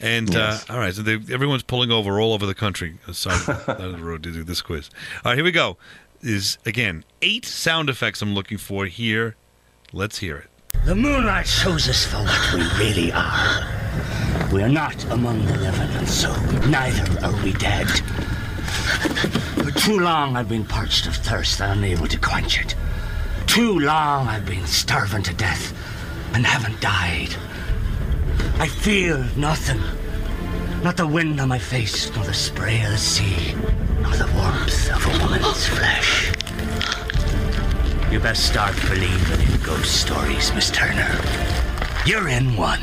[0.00, 0.68] And Yes.
[0.68, 3.92] uh, all right, so they, everyone's pulling over all over the country aside side of
[3.92, 4.90] the road to do this quiz.
[5.24, 5.76] All right, here we go.
[6.22, 9.34] Is again eight sound effects I'm looking for here.
[9.92, 10.48] Let's hear it.
[10.86, 13.68] The moonlight shows us for what we really are.
[14.52, 16.34] We are not among the living, and so
[16.66, 17.88] neither are we dead.
[19.62, 22.74] For too long I've been parched of thirst and unable to quench it.
[23.52, 25.74] Too long I've been starving to death
[26.32, 27.36] and haven't died.
[28.58, 29.78] I feel nothing.
[30.82, 33.54] Not the wind on my face, nor the spray of the sea,
[34.00, 36.32] nor the warmth of a woman's flesh.
[38.10, 41.14] You best start believing in ghost stories, Miss Turner.
[42.06, 42.80] You're in one.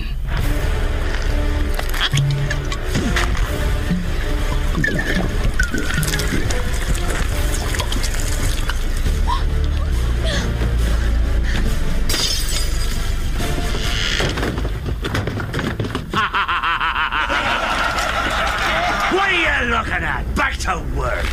[20.74, 21.26] To work.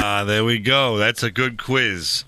[0.00, 0.96] Ah, there we go.
[0.96, 2.24] That's a good quiz.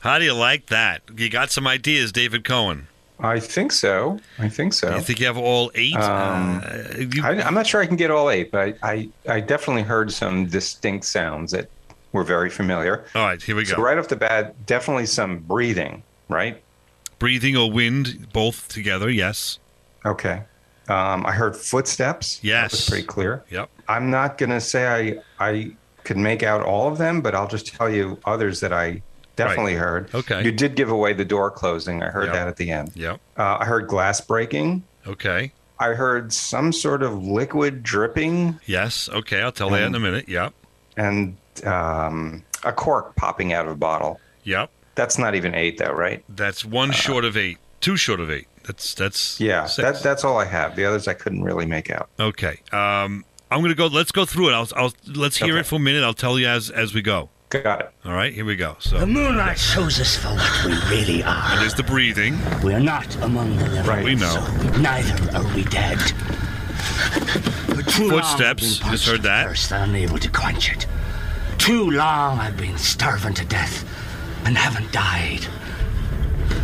[0.00, 1.02] How do you like that?
[1.16, 2.88] You got some ideas, David Cohen.
[3.20, 4.18] I think so.
[4.38, 4.94] I think so.
[4.96, 5.94] You think you have all eight?
[5.94, 9.08] Um, Uh, you- I, I'm not sure I can get all eight, but I, I,
[9.28, 11.68] I definitely heard some distinct sounds that
[12.12, 13.04] were very familiar.
[13.14, 13.76] all right, here we go.
[13.76, 16.60] So right off the bat, definitely some breathing, right?
[17.20, 19.08] Breathing or wind, both together.
[19.08, 19.60] Yes.
[20.04, 20.42] Okay.
[20.92, 22.40] Um, I heard footsteps.
[22.42, 22.70] Yes.
[22.72, 23.44] That was pretty clear.
[23.50, 23.70] Yep.
[23.88, 24.86] I'm not going to say
[25.38, 25.70] I I
[26.04, 29.02] could make out all of them, but I'll just tell you others that I
[29.36, 30.12] definitely heard.
[30.14, 30.44] Okay.
[30.44, 32.02] You did give away the door closing.
[32.02, 32.34] I heard Yep.
[32.34, 32.90] that at the end.
[32.94, 33.20] Yep.
[33.38, 34.82] Uh, I heard glass breaking.
[35.06, 35.52] Okay.
[35.78, 39.08] I heard some sort of liquid dripping Yes.
[39.08, 39.40] Okay.
[39.40, 40.28] I'll tell that in a minute.
[40.28, 40.52] Yep.
[40.96, 44.20] and um, a cork popping out of a bottle.
[44.44, 44.70] Yep.
[44.94, 46.22] That's not even eight, though, right?
[46.28, 47.58] That's one short of eight.
[47.80, 48.46] Two short of eight.
[48.64, 49.76] That's that's Yeah, six.
[49.98, 50.76] that, that's all I have.
[50.76, 52.08] The others I couldn't really make out.
[52.20, 52.60] Okay.
[52.72, 53.86] Um, I'm gonna go.
[53.86, 54.52] Let's go through it.
[54.52, 54.68] I'll.
[54.76, 55.60] I'll let's hear Okay.
[55.60, 56.04] it for a minute.
[56.04, 57.28] I'll tell you as as we go.
[57.50, 57.90] Got it.
[58.06, 58.32] All right.
[58.32, 58.76] Here we go.
[58.78, 61.50] So The moonlight shows us for what we really are.
[61.50, 62.38] and there's the breathing.
[62.62, 63.84] We are not among the living.
[63.84, 64.04] Right.
[64.04, 64.32] We know.
[64.32, 65.98] So neither are we dead.
[67.76, 69.46] For too long Footsteps, I've been just heard that.
[69.48, 70.86] Thirst and unable to quench it.
[71.58, 73.84] Too long I've been starving to death
[74.46, 75.46] and haven't died.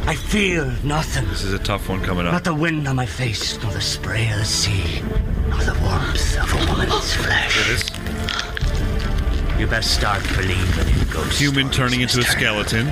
[0.06, 1.26] I feel nothing.
[1.28, 2.32] This is a tough one coming up.
[2.32, 5.02] Not the wind on my face, nor the spray of the sea,
[5.48, 7.56] nor the warmth of a woman's flesh.
[7.60, 11.38] It is You best start believing in ghosts.
[11.38, 12.88] human turning into a skeleton.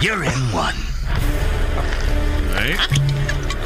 [0.00, 0.74] You're in one.
[2.54, 2.78] Right.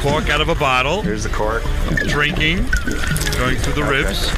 [0.01, 1.01] Cork out of a bottle.
[1.01, 1.63] Here's the cork.
[2.07, 2.57] Drinking.
[3.37, 4.03] Going through the Okay.
[4.03, 4.31] ribs.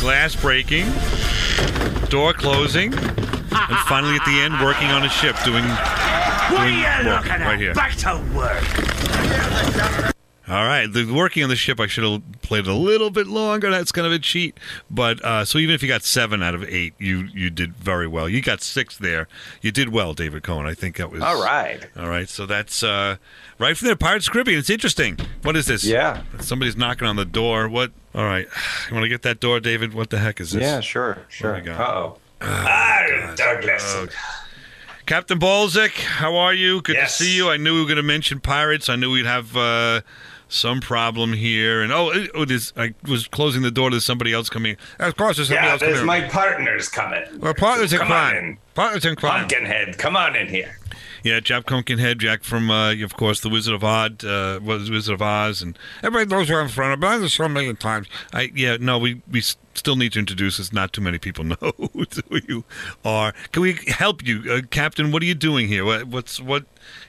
[0.00, 0.86] Glass breaking.
[2.08, 2.92] Door closing.
[2.94, 6.68] Ah, and ah, ah, finally at the end, working on a ship, doing What are
[6.68, 7.40] doing you work looking at?
[7.40, 7.74] right here.
[7.74, 10.15] Back to work.
[10.48, 13.68] All right, the working on the ship, I should have played a little bit longer.
[13.68, 16.62] That's kind of a cheat, but uh, so even if you got seven out of
[16.62, 18.28] eight, you you did very well.
[18.28, 19.26] You got six there.
[19.60, 20.64] You did well, David Cohen.
[20.66, 21.88] I think that was All right.
[21.96, 23.16] All right, so that's uh,
[23.58, 23.96] right from there.
[23.96, 24.60] Pirates Caribbean.
[24.60, 25.18] It's interesting.
[25.42, 25.82] What is this?
[25.84, 26.22] Yeah.
[26.40, 27.68] somebody's knocking on the door.
[27.68, 27.90] What?
[28.14, 28.46] All right,
[28.88, 29.94] you want to get that door, David?
[29.94, 30.62] What the heck is this?
[30.62, 31.56] Yeah, sure, sure.
[31.56, 32.18] Uh-oh.
[32.40, 33.82] Ah, Douglas.
[33.96, 34.06] Oh,
[35.06, 36.82] Captain Balzac, how are you?
[36.82, 37.16] Good Yes.
[37.18, 37.48] to see you.
[37.48, 38.88] I knew we were going to mention pirates.
[38.88, 40.00] I knew we'd have uh,
[40.48, 41.82] some problem here.
[41.82, 44.76] And oh, it, it is, I was closing the door to somebody else coming.
[44.98, 45.94] Of course, there's somebody Yeah, else coming.
[45.94, 47.22] there's my partners coming.
[47.38, 48.36] Well, partners in Come crime.
[48.36, 48.58] in.
[48.74, 49.40] Partners in crime.
[49.48, 50.78] Pumpkinhead, come on in here.
[51.24, 55.14] Yeah, Jack Pumpkinhead, Jack from, uh, of course, The Wizard of Oz, uh, was Wizard
[55.14, 56.92] of Oz, and everybody knows where I'm from.
[56.92, 58.06] I've been show a million times.
[58.32, 60.72] I yeah, no, we we still need to introduce us.
[60.72, 62.06] Not too many people know who
[62.46, 62.64] you
[63.04, 63.34] are.
[63.50, 65.10] Can we help you, uh, Captain?
[65.10, 65.84] What are you doing here?
[65.84, 66.66] What, what's what?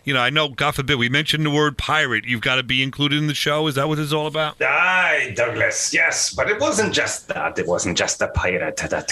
[0.07, 0.47] You know, I know.
[0.47, 2.23] God forbid, we mentioned the word pirate.
[2.23, 3.67] You've got to be included in the show.
[3.67, 4.55] Is that what it's all about?
[4.61, 7.59] Aye, Douglas, yes, but it wasn't just that.
[7.59, 9.11] It wasn't just the pirate that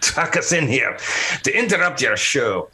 [0.00, 0.96] took us in here
[1.42, 2.70] to interrupt your show.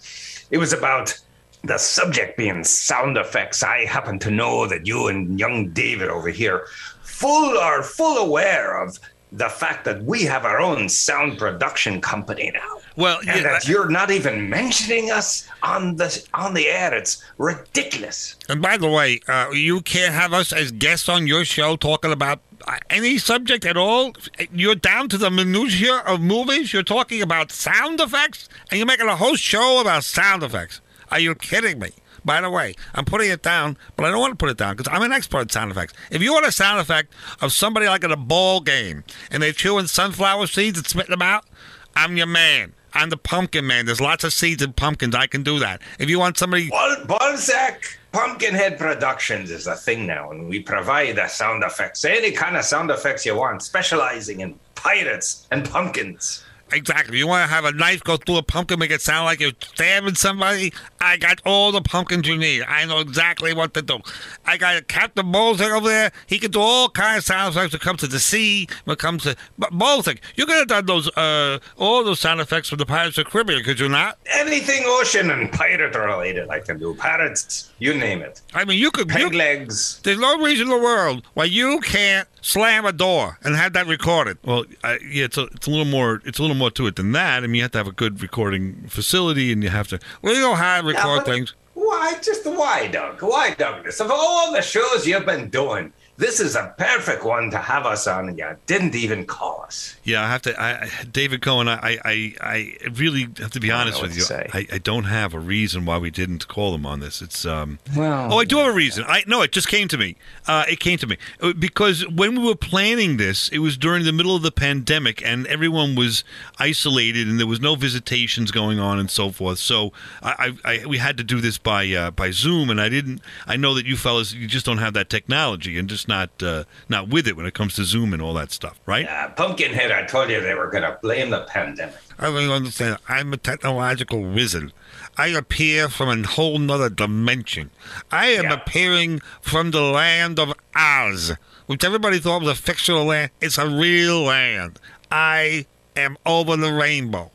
[0.52, 1.20] It was about
[1.64, 3.64] the subject being sound effects.
[3.64, 6.68] I happen to know that you and young David over here
[7.02, 8.96] full are full aware of
[9.32, 12.78] the fact that we have our own sound production company now.
[12.96, 16.94] Well, and that you're not even mentioning us on the on the air.
[16.94, 18.36] It's ridiculous.
[18.48, 22.12] And by the way, uh, you can't have us as guests on your show talking
[22.12, 24.14] about uh, any subject at all.
[24.52, 26.72] You're down to the minutiae of movies.
[26.72, 30.80] You're talking about sound effects, and you're making a whole show about sound effects.
[31.10, 31.90] Are you kidding me?
[32.26, 34.76] By the way, I'm putting it down, but I don't want to put it down
[34.76, 35.94] because I'm an expert in sound effects.
[36.10, 39.52] If you want a sound effect of somebody like at a ball game and they're
[39.52, 41.46] chewing sunflower seeds and spitting them out,
[41.94, 42.72] I'm your man.
[42.92, 43.86] I'm the pumpkin man.
[43.86, 45.14] There's lots of seeds in pumpkins.
[45.14, 45.82] I can do that.
[46.00, 51.16] If you want somebody, Bal- Balzac Pumpkinhead Productions is a thing now, and we provide
[51.16, 56.42] the sound effects, any kind of sound effects you want, specializing in pirates and pumpkins.
[56.72, 57.18] Exactly.
[57.18, 59.52] You want to have a knife go through a pumpkin, make it sound like you're
[59.60, 60.72] stabbing somebody?
[61.00, 62.62] I got all the pumpkins you need.
[62.62, 64.00] I know exactly what to do.
[64.44, 66.12] I got a Captain Balzac over there.
[66.26, 68.94] He can do all kinds of sound effects when it comes to the sea, when
[68.94, 69.36] it comes to...
[69.58, 73.16] But Balzac, you could have done those, uh, all those sound effects for the Pirates
[73.18, 74.18] of the Caribbean, could you not?
[74.26, 76.94] Anything ocean and pirate related, I can do.
[76.94, 78.42] Pirates, you name it.
[78.54, 79.08] I mean, you could...
[79.08, 80.00] Peg you- legs.
[80.02, 83.86] There's no reason in the world why you can't slam a door and have that
[83.86, 84.38] recorded.
[84.44, 86.96] Well, I, yeah, it's a, it's a little more it's a little more to it
[86.96, 87.44] than that.
[87.44, 89.98] I mean, you have to have a good recording facility, and you have to.
[90.22, 91.54] Well, you know how to record things.
[91.74, 93.22] Why, just why, Doug?
[93.22, 94.00] Why, Douglas?
[94.00, 98.06] Of all the shows you've been doing, this is a perfect one to have us
[98.06, 99.96] on, and you didn't even call us.
[100.04, 100.60] Yeah, I have to.
[100.60, 104.24] I, David Cohen, I, I, I really have to be honest with you.
[104.52, 107.20] I, I don't have a reason why we didn't call them on this.
[107.20, 107.78] It's um.
[107.96, 109.04] Well, Oh, I do have a reason.
[109.06, 110.16] I no, it just came to me.
[110.46, 114.04] Uh, it came to me Uh, because when we were planning this, it was during
[114.04, 116.24] the middle of the pandemic, and everyone was
[116.58, 119.58] isolated, and there was no visitations going on, and so forth.
[119.58, 122.88] So I, I, I we had to do this by uh, by Zoom, and I
[122.88, 123.20] didn't.
[123.46, 126.64] I know that you fellas, you just don't have that technology, and just not uh,
[126.88, 129.06] not with it when it comes to Zoom and all that stuff, right?
[129.06, 131.96] Uh, Pumpkinhead, I told you they were going to blame the pandemic.
[132.18, 132.98] I don't understand.
[133.08, 134.72] I'm a technological wizard.
[135.18, 137.70] I appear from a whole nother dimension.
[138.10, 141.32] I am appearing from the land of Oz,
[141.66, 143.30] which everybody thought was a fictional land.
[143.40, 144.78] It's a real land.
[145.10, 145.66] I
[145.96, 147.30] am over the rainbow.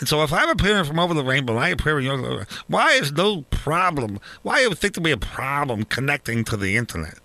[0.00, 3.12] And so if I'm appearing from over the rainbow, I appear in your why is
[3.12, 4.18] no problem?
[4.42, 7.18] Why do you think there be a problem connecting to the internet?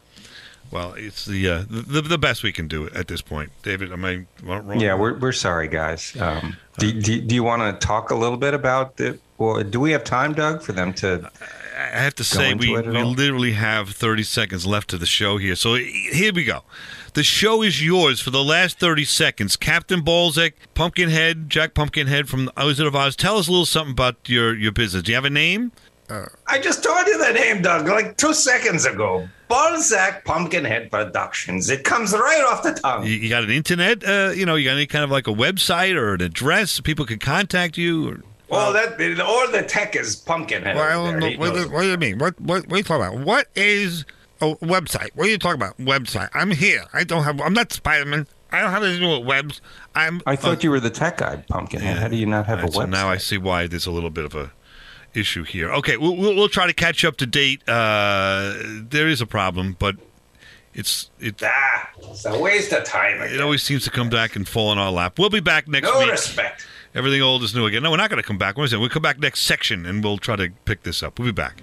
[0.72, 3.92] Well, it's the uh, the, the best we can do at this point, David.
[3.92, 4.80] Am I wrong?
[4.80, 6.16] Yeah, we're, we're sorry, guys.
[6.20, 9.18] Um, do, do, do you want to talk a little bit about the?
[9.38, 11.30] Well, do we have time, Doug, for them to?
[11.78, 15.56] I have to say, we, we literally have 30 seconds left to the show here.
[15.56, 16.64] So here we go.
[17.16, 19.58] The show is yours for the last 30 seconds.
[19.58, 23.18] Captain Balzac, Pumpkinhead, Jack Pumpkinhead from the Wizard of Oz.
[23.18, 25.04] Tell us a little something about your, your business.
[25.04, 25.74] Do you have a name?
[26.10, 29.28] I just told you the name, Doug, like two seconds ago.
[29.48, 31.70] Balzac Pumpkinhead Productions.
[31.70, 33.06] It comes right off the tongue.
[33.06, 34.04] You, you got an internet?
[34.08, 37.06] Uh, you know, you got any kind of like a website or an address people
[37.06, 38.10] can contact you?
[38.10, 40.76] Or, Well, that all the tech is Pumpkinhead.
[40.76, 41.28] Well, I don't know.
[41.28, 42.18] He What, what do you mean?
[42.18, 43.26] What, what, what are you talking about?
[43.26, 44.06] What is
[44.42, 45.10] a website?
[45.16, 45.78] What are you talking about?
[45.78, 46.30] Website.
[46.34, 46.86] I'm here.
[46.94, 47.40] I don't have.
[47.42, 48.28] I'm not Spider Man.
[48.52, 49.62] I don't have anything to do with webs.
[49.96, 50.22] I'm.
[50.26, 51.98] I thought you were the tech guy, Pumpkinhead.
[51.98, 52.90] How do you not have All right, a so website?
[52.90, 54.52] now I see why there's a little bit of a
[55.16, 55.72] issue here.
[55.74, 57.68] Okay, we'll, we'll, we'll try to catch up to date.
[57.68, 59.96] Uh, there is a problem, but
[60.74, 61.42] it's it.
[61.44, 63.22] Ah, it's a waste of time.
[63.22, 65.18] It always seems to come back and fall in our lap.
[65.18, 66.12] We'll be back next No week.
[66.12, 66.66] respect.
[66.94, 67.84] Everything old is new again.
[67.84, 68.58] No, we're not going to come back.
[68.58, 68.78] What is it?
[68.80, 71.20] We'll come back next section and we'll try to pick this up.
[71.20, 71.62] We'll be back.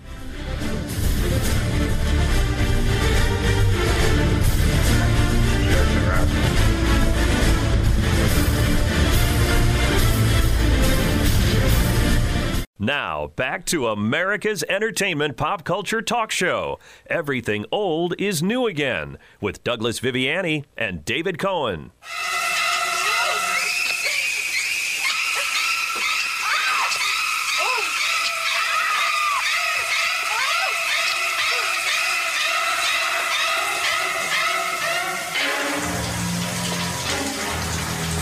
[12.83, 16.81] Now, back to America's entertainment pop culture talk show.
[17.07, 21.93] Everything old is new again with Douglas Viviani and David Cohen.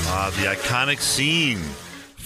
[0.06, 1.62] Uh, the iconic scene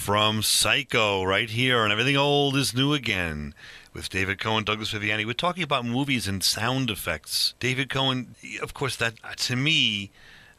[0.05, 3.55] from Psycho right here and Everything Old is New Again
[3.95, 5.25] with David Cohen, Douglas Viviani.
[5.25, 7.55] We're talking about movies and sound effects.
[7.59, 10.11] David Cohen, of course, that to me,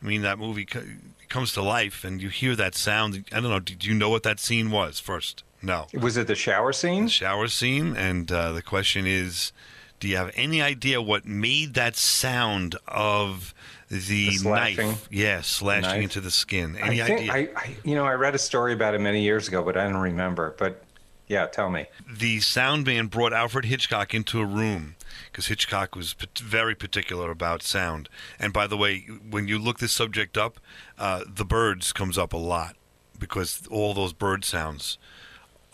[0.01, 0.81] I mean, that movie co-
[1.29, 3.23] comes to life and you hear that sound.
[3.31, 5.43] I don't know, did you know what that scene was first?
[5.61, 5.85] No.
[5.93, 7.03] Was it the shower scene?
[7.03, 7.95] The shower scene.
[7.95, 9.53] And uh, the question is
[9.99, 13.53] do you have any idea what made that sound of
[13.89, 14.87] the, The slashing?
[14.87, 15.07] knife?
[15.11, 16.03] Yeah, slashing Knife?
[16.03, 16.75] into the skin.
[16.77, 17.33] Any I think idea?
[17.55, 19.83] I, I, you know, I read a story about it many years ago, but I
[19.83, 20.55] don't remember.
[20.57, 20.83] But
[21.27, 21.85] yeah, tell me.
[22.11, 24.95] the sound man brought Alfred Hitchcock into a room
[25.31, 28.09] because Hitchcock was p- very particular about sound.
[28.39, 30.59] And by the way, when you look this subject up,
[30.99, 32.75] uh, the birds comes up a lot
[33.19, 34.97] because all those bird sounds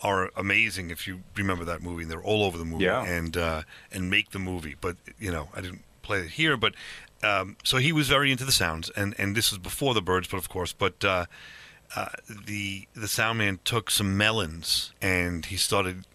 [0.00, 0.90] are amazing.
[0.90, 3.04] If you remember that movie, they're all over the movie Yeah.
[3.04, 4.76] and uh, and make the movie.
[4.80, 6.74] But you know, I didn't play it here, but
[7.22, 10.28] um, so he was very into the sounds, and and this was before the birds,
[10.28, 11.04] but of course, but.
[11.04, 11.26] Uh,
[11.94, 12.06] uh,
[12.46, 16.06] the the sound man took some melons and he started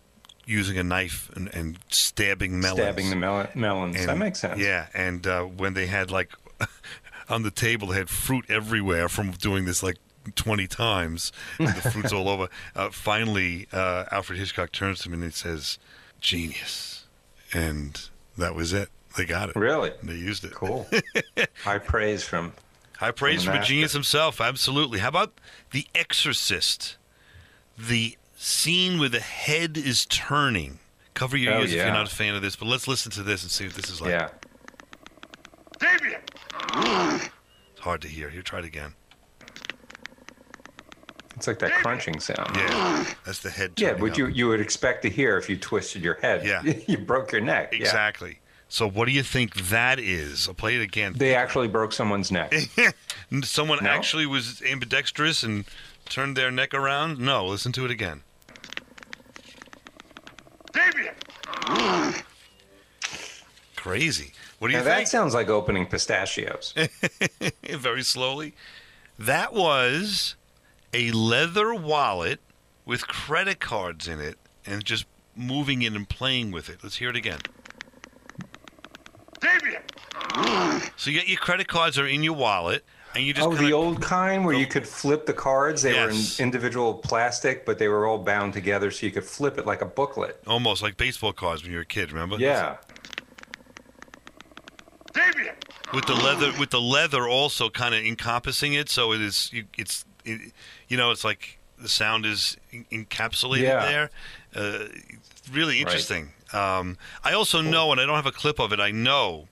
[0.48, 2.80] using a knife and, and stabbing melons.
[2.82, 4.04] Stabbing the mel- melons.
[4.06, 4.60] that makes sense.
[4.60, 6.32] Yeah, and uh, when they had like
[7.30, 9.98] on the table, they had fruit everywhere from doing this like
[10.36, 11.32] twenty times.
[11.60, 12.48] and the fruit's all over.
[12.76, 15.78] Uh, finally, uh, Alfred Hitchcock turns to him and he says,
[16.22, 17.06] "Genius,"
[17.54, 18.90] and that was it.
[19.18, 19.56] They got it.
[19.56, 19.92] Really?
[20.04, 20.54] They used it.
[20.54, 20.88] Cool.
[21.64, 22.54] High praise from.
[22.98, 24.40] High praise From for the genius himself.
[24.40, 25.00] Absolutely.
[25.00, 25.34] How about
[25.72, 26.98] The Exorcist?
[27.78, 30.80] The scene where the head is turning.
[31.14, 33.24] Cover your Oh, ears if you're not a fan of this, but let's listen to
[33.24, 34.12] this and see what this is like.
[34.12, 34.30] Yeah.
[35.80, 36.22] Damien!
[37.72, 38.30] It's hard to hear.
[38.30, 38.94] Here, try it again.
[41.36, 42.56] It's like that crunching sound.
[42.56, 43.74] Yeah, that's the head.
[43.78, 44.18] Yeah, turning what up.
[44.18, 46.46] you you would expect to hear if you twisted your head.
[46.46, 46.62] Yeah.
[46.88, 47.74] you broke your neck.
[47.74, 47.80] Yeah.
[47.80, 48.40] Exactly.
[48.70, 50.48] So, what do you think that is?
[50.48, 51.14] I'll play it again.
[51.16, 52.54] They actually broke someone's neck.
[53.44, 53.90] Someone No?
[53.90, 55.64] actually was ambidextrous and
[56.10, 57.18] turned their neck around?
[57.20, 58.24] No, listen to it again.
[60.74, 61.14] Damien!
[63.76, 64.34] Crazy.
[64.60, 65.06] What do you Now, think?
[65.06, 66.74] that sounds like opening pistachios.
[67.70, 68.54] very slowly.
[69.20, 70.36] That was
[70.94, 72.40] a leather wallet
[72.86, 75.06] with credit cards in it and just
[75.36, 76.80] moving it and playing with it.
[76.84, 77.40] Let's hear it again.
[79.40, 79.82] Damien!
[80.98, 82.84] So you get your credit cards are in your wallet
[83.16, 85.82] and you just oh, kinda, the old kind where you could flip the cards.
[85.82, 86.38] They Yes.
[86.38, 89.66] were in individual plastic, but they were all bound together, so you could flip it
[89.66, 90.40] like a booklet.
[90.46, 92.38] almost like baseball cards when you were a kid, remember?
[92.38, 92.78] Yeah.
[95.14, 95.56] Damien!
[95.94, 99.64] With the leather with the leather also kind of encompassing it so it is you,
[99.78, 100.52] it's it,
[100.90, 103.86] you know it's like the sound is en- encapsulated Yeah.
[103.86, 104.10] there.
[104.56, 104.88] Uh,
[105.52, 106.34] really interesting.
[106.54, 108.80] Um, I also know, and I don't have a clip of it.
[108.80, 109.48] I know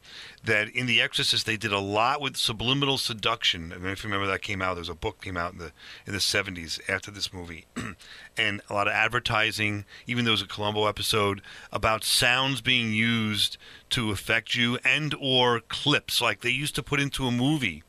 [0.45, 3.71] that in The Exorcist they did a lot with subliminal seduction.
[3.71, 4.75] I don't know if you remember that came out.
[4.75, 5.71] There was a book came out in the
[6.07, 7.65] in the seventies after this movie,
[8.37, 9.83] and a lot of advertising.
[10.07, 13.57] Even there was a Columbo episode about sounds being used
[13.89, 17.83] to affect you, and or clips like they used to put into a movie.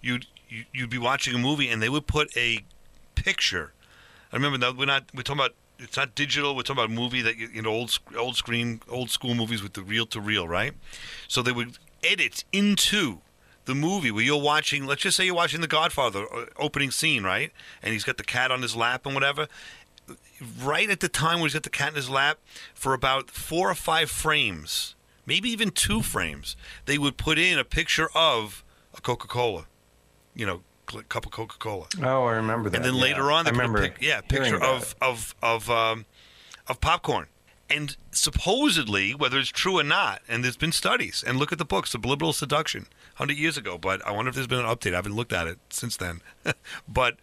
[0.00, 0.26] You'd
[0.72, 2.64] you'd be watching a movie, and they would put a
[3.24, 3.72] picture.
[4.32, 6.54] I remember that we're not we're talking about it's not digital.
[6.54, 9.82] We're talking about movie that you know old old screen old school movies with the
[9.82, 10.72] reel to reel, right?
[11.28, 13.20] So they would edit into
[13.64, 14.86] the movie where you're watching.
[14.86, 17.52] Let's just say you're watching The Godfather uh, opening scene, right?
[17.82, 19.48] And he's got the cat on his lap and whatever.
[20.62, 22.38] Right at the time when he's got the cat in his lap,
[22.74, 24.96] for about four or five frames,
[25.26, 26.56] maybe even two frames,
[26.86, 28.64] they would put in a picture of
[28.96, 29.66] a Coca Cola,
[30.34, 30.62] you know,
[31.08, 31.86] cup of Coca Cola.
[32.02, 32.76] Oh, I remember that.
[32.76, 33.02] And then yeah.
[33.02, 36.06] later on, they I put a remember pic- yeah, picture of of of um,
[36.66, 37.26] of popcorn.
[37.68, 41.64] And supposedly, whether it's true or not, and there's been studies, and look at the
[41.64, 42.82] books, book, Subliminal Seduction,
[43.16, 43.78] 100 years ago.
[43.78, 44.92] But I wonder if there's been an update.
[44.92, 46.20] I haven't looked at it since then.
[46.88, 47.16] but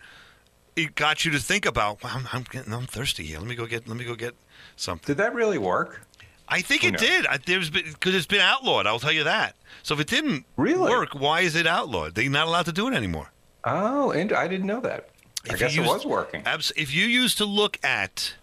[0.78, 3.39] it got you to think about, wow, I'm, I'm getting, I'm thirsty here.
[3.39, 4.36] Let me go get, let me go get
[4.78, 5.05] something.
[5.05, 6.07] Did that really work?
[6.47, 7.26] I think it did.
[7.28, 8.88] I, there's been because it's been outlawed.
[8.88, 9.55] I'll tell you that.
[9.84, 10.89] So if it didn't Really?
[10.89, 12.15] work, why is it outlawed?
[12.15, 13.32] They're not allowed to do it anymore.
[13.70, 15.09] Oh, and I didn't know that.
[15.49, 16.41] I guess you it was working.
[16.45, 18.36] Abs- if you used to look at,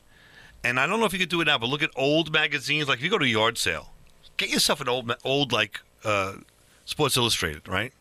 [0.63, 2.89] and I don't know if you could do it now, but look at old magazines.
[2.89, 3.93] Like if you go to a yard sale,
[4.37, 6.35] get yourself an old, old like uh,
[6.85, 7.93] Sports Illustrated, right?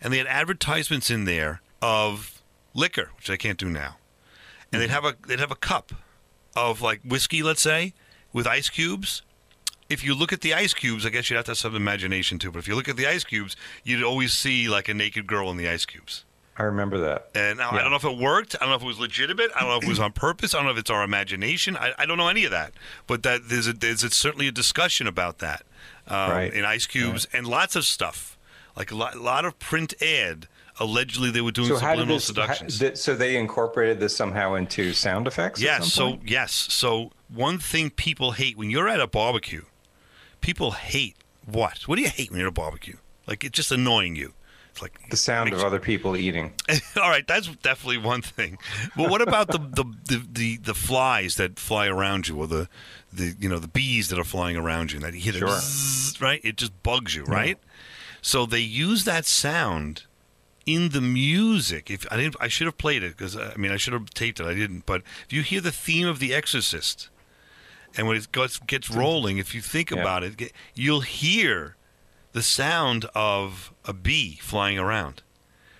[0.00, 2.42] And they had advertisements in there of
[2.74, 3.96] liquor, which I can't do now.
[4.72, 5.92] And they'd have a they'd have a cup
[6.56, 7.94] of like whiskey, let's say,
[8.32, 9.22] with ice cubes.
[9.88, 12.38] If you look at the ice cubes, I guess you'd have to have some imagination
[12.38, 12.50] too.
[12.52, 15.50] But if you look at the ice cubes, you'd always see like a naked girl
[15.50, 16.24] in the ice cubes.
[16.58, 17.28] I remember that.
[17.36, 17.82] And now I Yeah.
[17.82, 18.56] don't know if it worked.
[18.56, 19.50] I don't know if it was legitimate.
[19.54, 20.54] I don't know if it was on purpose.
[20.54, 21.76] I don't know if it's our imagination.
[21.76, 22.72] I, I don't know any of that.
[23.06, 25.62] But that there's a, there's a, certainly a discussion about that
[26.08, 26.52] um, Right.
[26.52, 28.36] in Ice Cubes and lots of stuff,
[28.76, 30.48] like a lot, lot of print ad
[30.80, 32.24] allegedly they were doing So subliminal this?
[32.26, 32.78] seductions.
[32.80, 35.60] how- th- so they incorporated this somehow into sound effects.
[35.60, 35.92] Yes.
[35.92, 36.52] So yes.
[36.52, 39.62] So one thing people hate when you're at a barbecue,
[40.40, 41.82] people hate what?
[41.86, 42.96] What do you hate when you're at a barbecue?
[43.26, 44.34] Like it's just annoying you.
[44.78, 46.52] It's like the sound of other people eating.
[46.96, 48.58] All right, that's definitely one thing.
[48.96, 52.68] But what about the, the, the, the, the flies that fly around you, or the,
[53.12, 55.38] the you know the bees that are flying around you, and that you hit it,
[55.38, 56.24] Sure.
[56.24, 56.40] right?
[56.44, 57.58] It just bugs you, right?
[58.22, 60.04] So they use that sound
[60.66, 61.90] in the music.
[61.90, 64.10] If I didn't, I should have played it because uh, I mean I should have
[64.10, 64.46] taped it.
[64.46, 64.86] I didn't.
[64.86, 67.08] But if you hear the theme of The Exorcist,
[67.96, 69.98] and when it gets, gets rolling, if you think Yeah.
[70.02, 71.74] about it, you'll hear
[72.32, 75.22] the sound of a bee flying around.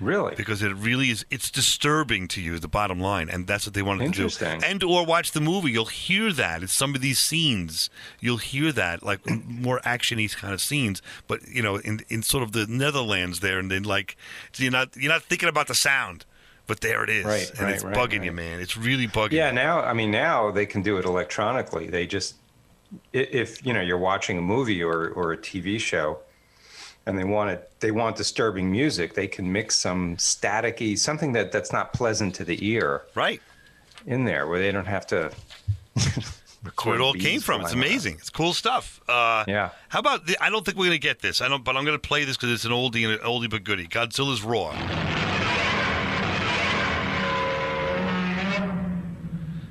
[0.00, 0.34] Really?
[0.36, 3.82] Because it really is it's disturbing to you, the bottom line, and that's what they
[3.82, 4.22] wanted to do.
[4.22, 4.62] Interesting.
[4.62, 6.62] And or watch the movie, you'll hear that.
[6.62, 7.90] It's some of these scenes,
[8.20, 11.02] you'll hear that, like more actiony kind of scenes.
[11.26, 14.16] But you know, in in sort of the Netherlands there, and then like
[14.56, 16.24] you're not you're not thinking about the sound,
[16.68, 18.60] but there it is, Right, and right, it's right, bugging you, man.
[18.60, 19.32] It's really bugging.
[19.32, 19.54] Yeah, you.
[19.54, 21.88] now I mean now they can do it electronically.
[21.88, 22.36] They just
[23.12, 26.20] if you know you're watching a movie or or a TV show
[27.08, 31.50] and they want it they want disturbing music, they can mix some staticky something that
[31.50, 33.02] that's not pleasant to the ear.
[33.14, 33.40] Right.
[34.06, 35.32] In there where they don't have to
[36.84, 37.62] where it all came from.
[37.62, 38.14] It's amazing.
[38.14, 39.00] It's cool stuff.
[39.08, 39.70] Uh, yeah.
[39.88, 41.40] How about the, I don't think we're gonna get this.
[41.40, 43.64] I don't, but I'm gonna play this because it's an oldie and an oldie but
[43.64, 43.86] goodie.
[43.88, 44.74] Godzilla's Roar.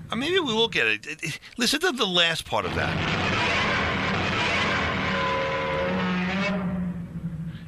[0.09, 3.66] Uh, maybe we will get it- Listen to the last part of that.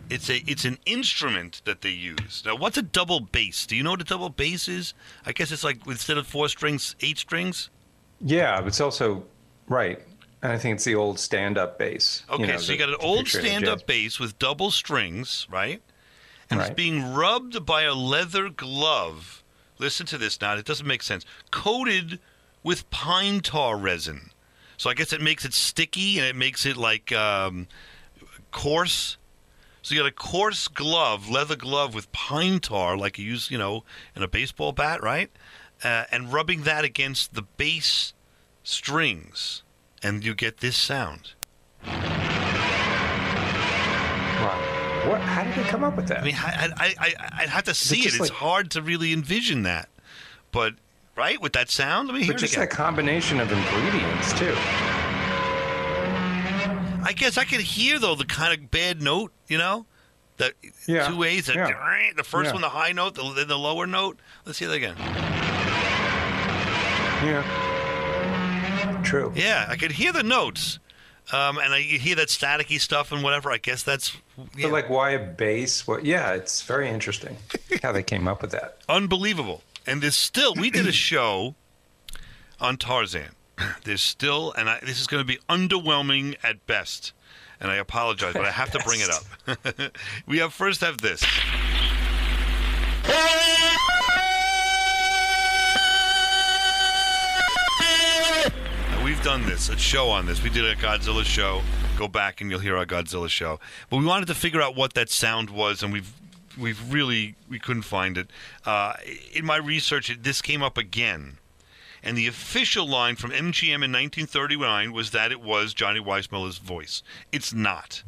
[0.10, 2.44] It's a it's an instrument that they use.
[2.46, 3.66] Now, what's a double bass?
[3.66, 4.94] Do you know what a double bass is?
[5.26, 7.70] I guess it's like instead of four strings, eight strings.
[8.22, 9.24] Yeah, but it's also
[9.68, 10.00] right.
[10.42, 12.24] And I think it's the old stand-up bass.
[12.30, 15.46] Okay, know, so you got an old picture of the stand-up bass with double strings,
[15.52, 15.82] right?
[16.50, 19.44] And it's being rubbed by a leather glove.
[19.78, 21.26] Listen to this now; it doesn't make sense.
[21.52, 22.20] Coated
[22.64, 24.32] with pine tar resin,
[24.78, 27.68] so I guess it makes it sticky and it makes it like um,
[28.52, 29.18] coarse.
[29.90, 33.58] So you got a coarse glove, leather glove with pine tar, like you use, you
[33.58, 33.84] know,
[34.16, 35.32] in a baseball bat, right?
[35.84, 38.14] Uh, and rubbing that against the bass
[38.62, 39.64] strings,
[40.04, 41.32] and you get this sound.
[41.88, 41.92] Wow.
[45.08, 45.22] What?
[45.22, 46.20] How did they come up with that?
[46.20, 48.14] I mean, I, I, I, I'd have to see it.
[48.14, 49.90] It's hard to really envision that.
[50.52, 50.76] But,
[51.16, 52.10] right, with that sound?
[52.10, 52.68] Let me hear But it just again.
[52.70, 54.56] that combination of ingredients too.
[57.04, 59.86] I guess I could hear, though, the kind of bad note, you know?
[60.38, 60.54] the
[60.88, 62.12] Yeah, two A's, That, yeah.
[62.16, 62.54] The first Yeah.
[62.54, 64.20] one, the high note, the, then the lower note.
[64.46, 64.96] Let's hear that again.
[67.26, 69.02] Yeah.
[69.04, 69.34] True.
[69.36, 70.80] Yeah, I could hear the notes.
[71.32, 73.52] Um, and I you hear that staticky stuff and whatever.
[73.52, 74.16] I guess that's
[74.60, 75.86] But like, why a bass?
[75.86, 76.04] What?
[76.06, 77.38] Yeah, it's very interesting
[77.84, 78.78] how they came up with that.
[78.88, 79.62] unbelievable.
[79.86, 81.56] And there's still, we did a show
[82.60, 83.30] on Tarzan.
[83.84, 87.14] There's still, and I, this is going to be underwhelming at best.
[87.62, 89.92] And I apologize, but I have to bring it up.
[90.26, 91.22] we have first have this.
[98.90, 100.42] Now, We've done this, a show on this.
[100.42, 101.62] We did a Godzilla show.
[101.98, 103.60] Go back and you'll hear our Godzilla show.
[103.90, 106.14] But we wanted to figure out what that sound was, and we've
[106.58, 108.30] we've really we couldn't find it.
[108.66, 108.94] Uh,
[109.34, 111.39] in my research, this came up again,
[112.04, 117.04] and the official line from MGM in 1939 was that it was Johnny Weissmuller's voice.
[117.32, 118.04] It's not.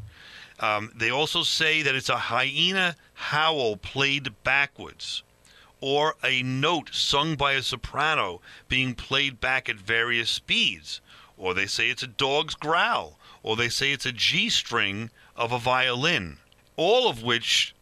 [0.60, 5.24] Um, they also say that it's a hyena howl played backwards,
[5.80, 11.02] or a note sung by a soprano being played back at various speeds,
[11.36, 15.52] or they say it's a dog's growl, or they say it's a G string of
[15.52, 16.38] a violin.
[16.76, 17.74] All of which,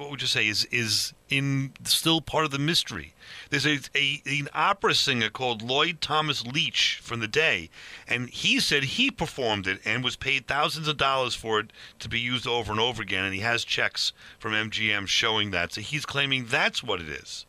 [0.00, 3.12] what would you say, is is in still part of the mystery.
[3.50, 7.68] There's a, a an opera singer called Lloyd Thomas Leech from the day,
[8.08, 12.08] and he said he performed it and was paid thousands of dollars for it to
[12.08, 15.74] be used over and over again, and he has checks from MGM showing that.
[15.74, 17.44] So he's claiming that's what it is.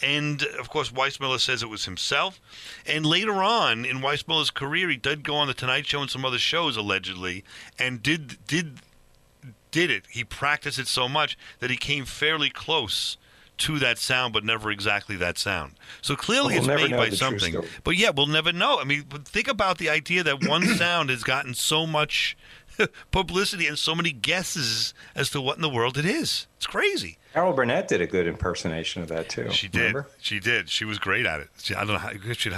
[0.00, 2.40] And of course, Weissmuller says it was himself.
[2.86, 6.24] And later on in Weissmuller's career, he did go on the Tonight Show and some
[6.24, 7.44] other shows allegedly,
[7.78, 8.80] and did did
[9.72, 10.04] did it.
[10.08, 13.16] He practiced it so much that he came fairly close
[13.58, 15.72] to that sound, but never exactly that sound.
[16.00, 17.56] So clearly, We'll it's made by something.
[17.84, 18.78] But yeah, we'll never know.
[18.80, 22.36] I mean, think about the idea that one sound has gotten so much
[23.10, 26.46] publicity and so many guesses as to what in the world it is.
[26.56, 27.18] It's crazy.
[27.32, 29.50] Carol Burnett did a good impersonation of that too.
[29.50, 29.78] She did.
[29.94, 30.06] Remember?
[30.20, 30.68] She did.
[30.68, 31.48] She was great at it.
[31.58, 32.10] She, I don't know how.
[32.34, 32.54] Should,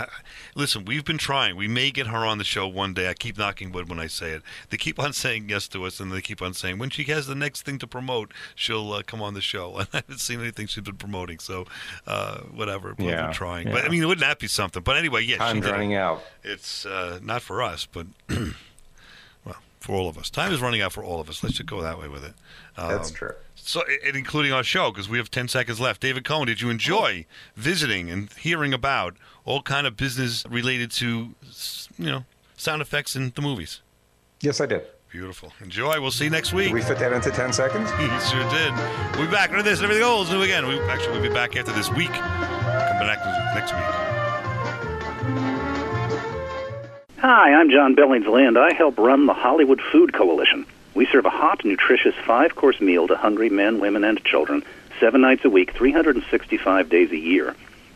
[0.57, 1.57] listen, we've been trying.
[1.57, 3.09] We may get her on the show one day.
[3.09, 4.43] I keep knocking wood when I say it.
[4.71, 7.27] They keep on saying yes to us, and they keep on saying when she has
[7.29, 9.79] the next thing to promote, she'll uh, come on the show.
[9.79, 11.67] And I haven't seen anything she's been promoting, so
[12.07, 12.95] uh, whatever.
[12.99, 13.69] We've Yeah, been trying.
[13.69, 13.75] yeah.
[13.75, 14.83] But I mean, wouldn't that be something?
[14.83, 15.73] But anyway, yeah, she Time's did it.
[15.73, 16.21] running out.
[16.43, 18.07] It's uh, not for us, but
[19.85, 20.31] for all of us.
[20.31, 21.43] Time is running out for all of us.
[21.43, 22.33] Let's just go that way with it.
[22.77, 23.35] That's Um, true.
[23.55, 26.01] So, and including our show, because we have 10 seconds left.
[26.01, 31.35] David Cohen, did you enjoy visiting and hearing about all kind of business related to,
[31.99, 32.25] you know,
[32.57, 33.81] sound effects in the movies?
[34.41, 34.83] Yes, I did.
[35.11, 35.53] Beautiful.
[35.61, 36.01] Enjoy.
[36.01, 36.67] We'll see you next week.
[36.69, 37.89] Did we fit that into 10 seconds?
[37.99, 38.73] He sure did.
[39.17, 39.81] We'll be back after this.
[39.83, 40.67] Everything old is new again.
[40.67, 42.09] We actually we'll be back after this week.
[42.09, 44.04] Come back next week.
[47.19, 50.67] Hi, I'm John Billingsley, I help run the Hollywood Food Coalition.
[50.95, 54.63] We serve a hot, nutritious five course meal to hungry men, women, and children
[55.01, 57.55] seven nights a week, 365 days a year.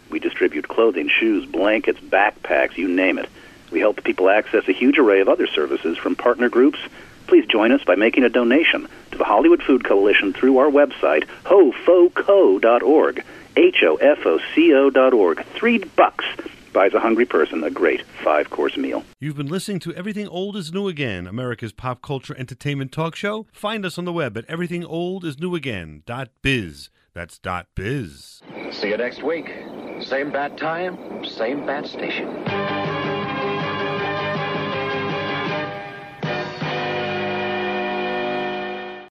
[0.09, 3.29] We distribute clothing, shoes, blankets, backpacks, you name it.
[3.71, 6.79] We help people access a huge array of other services from partner groups.
[7.27, 11.27] Please join us by making a donation to the Hollywood Food Coalition through our website,
[11.45, 13.25] hofoco.org.
[13.57, 15.45] H O F O C O dot org.
[15.47, 16.25] Three bucks
[16.73, 19.03] buys a hungry person a great five course meal.
[19.21, 23.47] You've been listening to Everything Old is New Again, America's pop culture entertainment talk show.
[23.53, 26.91] Find us on the web at everythingoldisnewagain.biz.
[27.15, 28.43] That's dot .biz.
[28.71, 29.53] See you next week.
[30.01, 32.29] Same bat time, same bat station.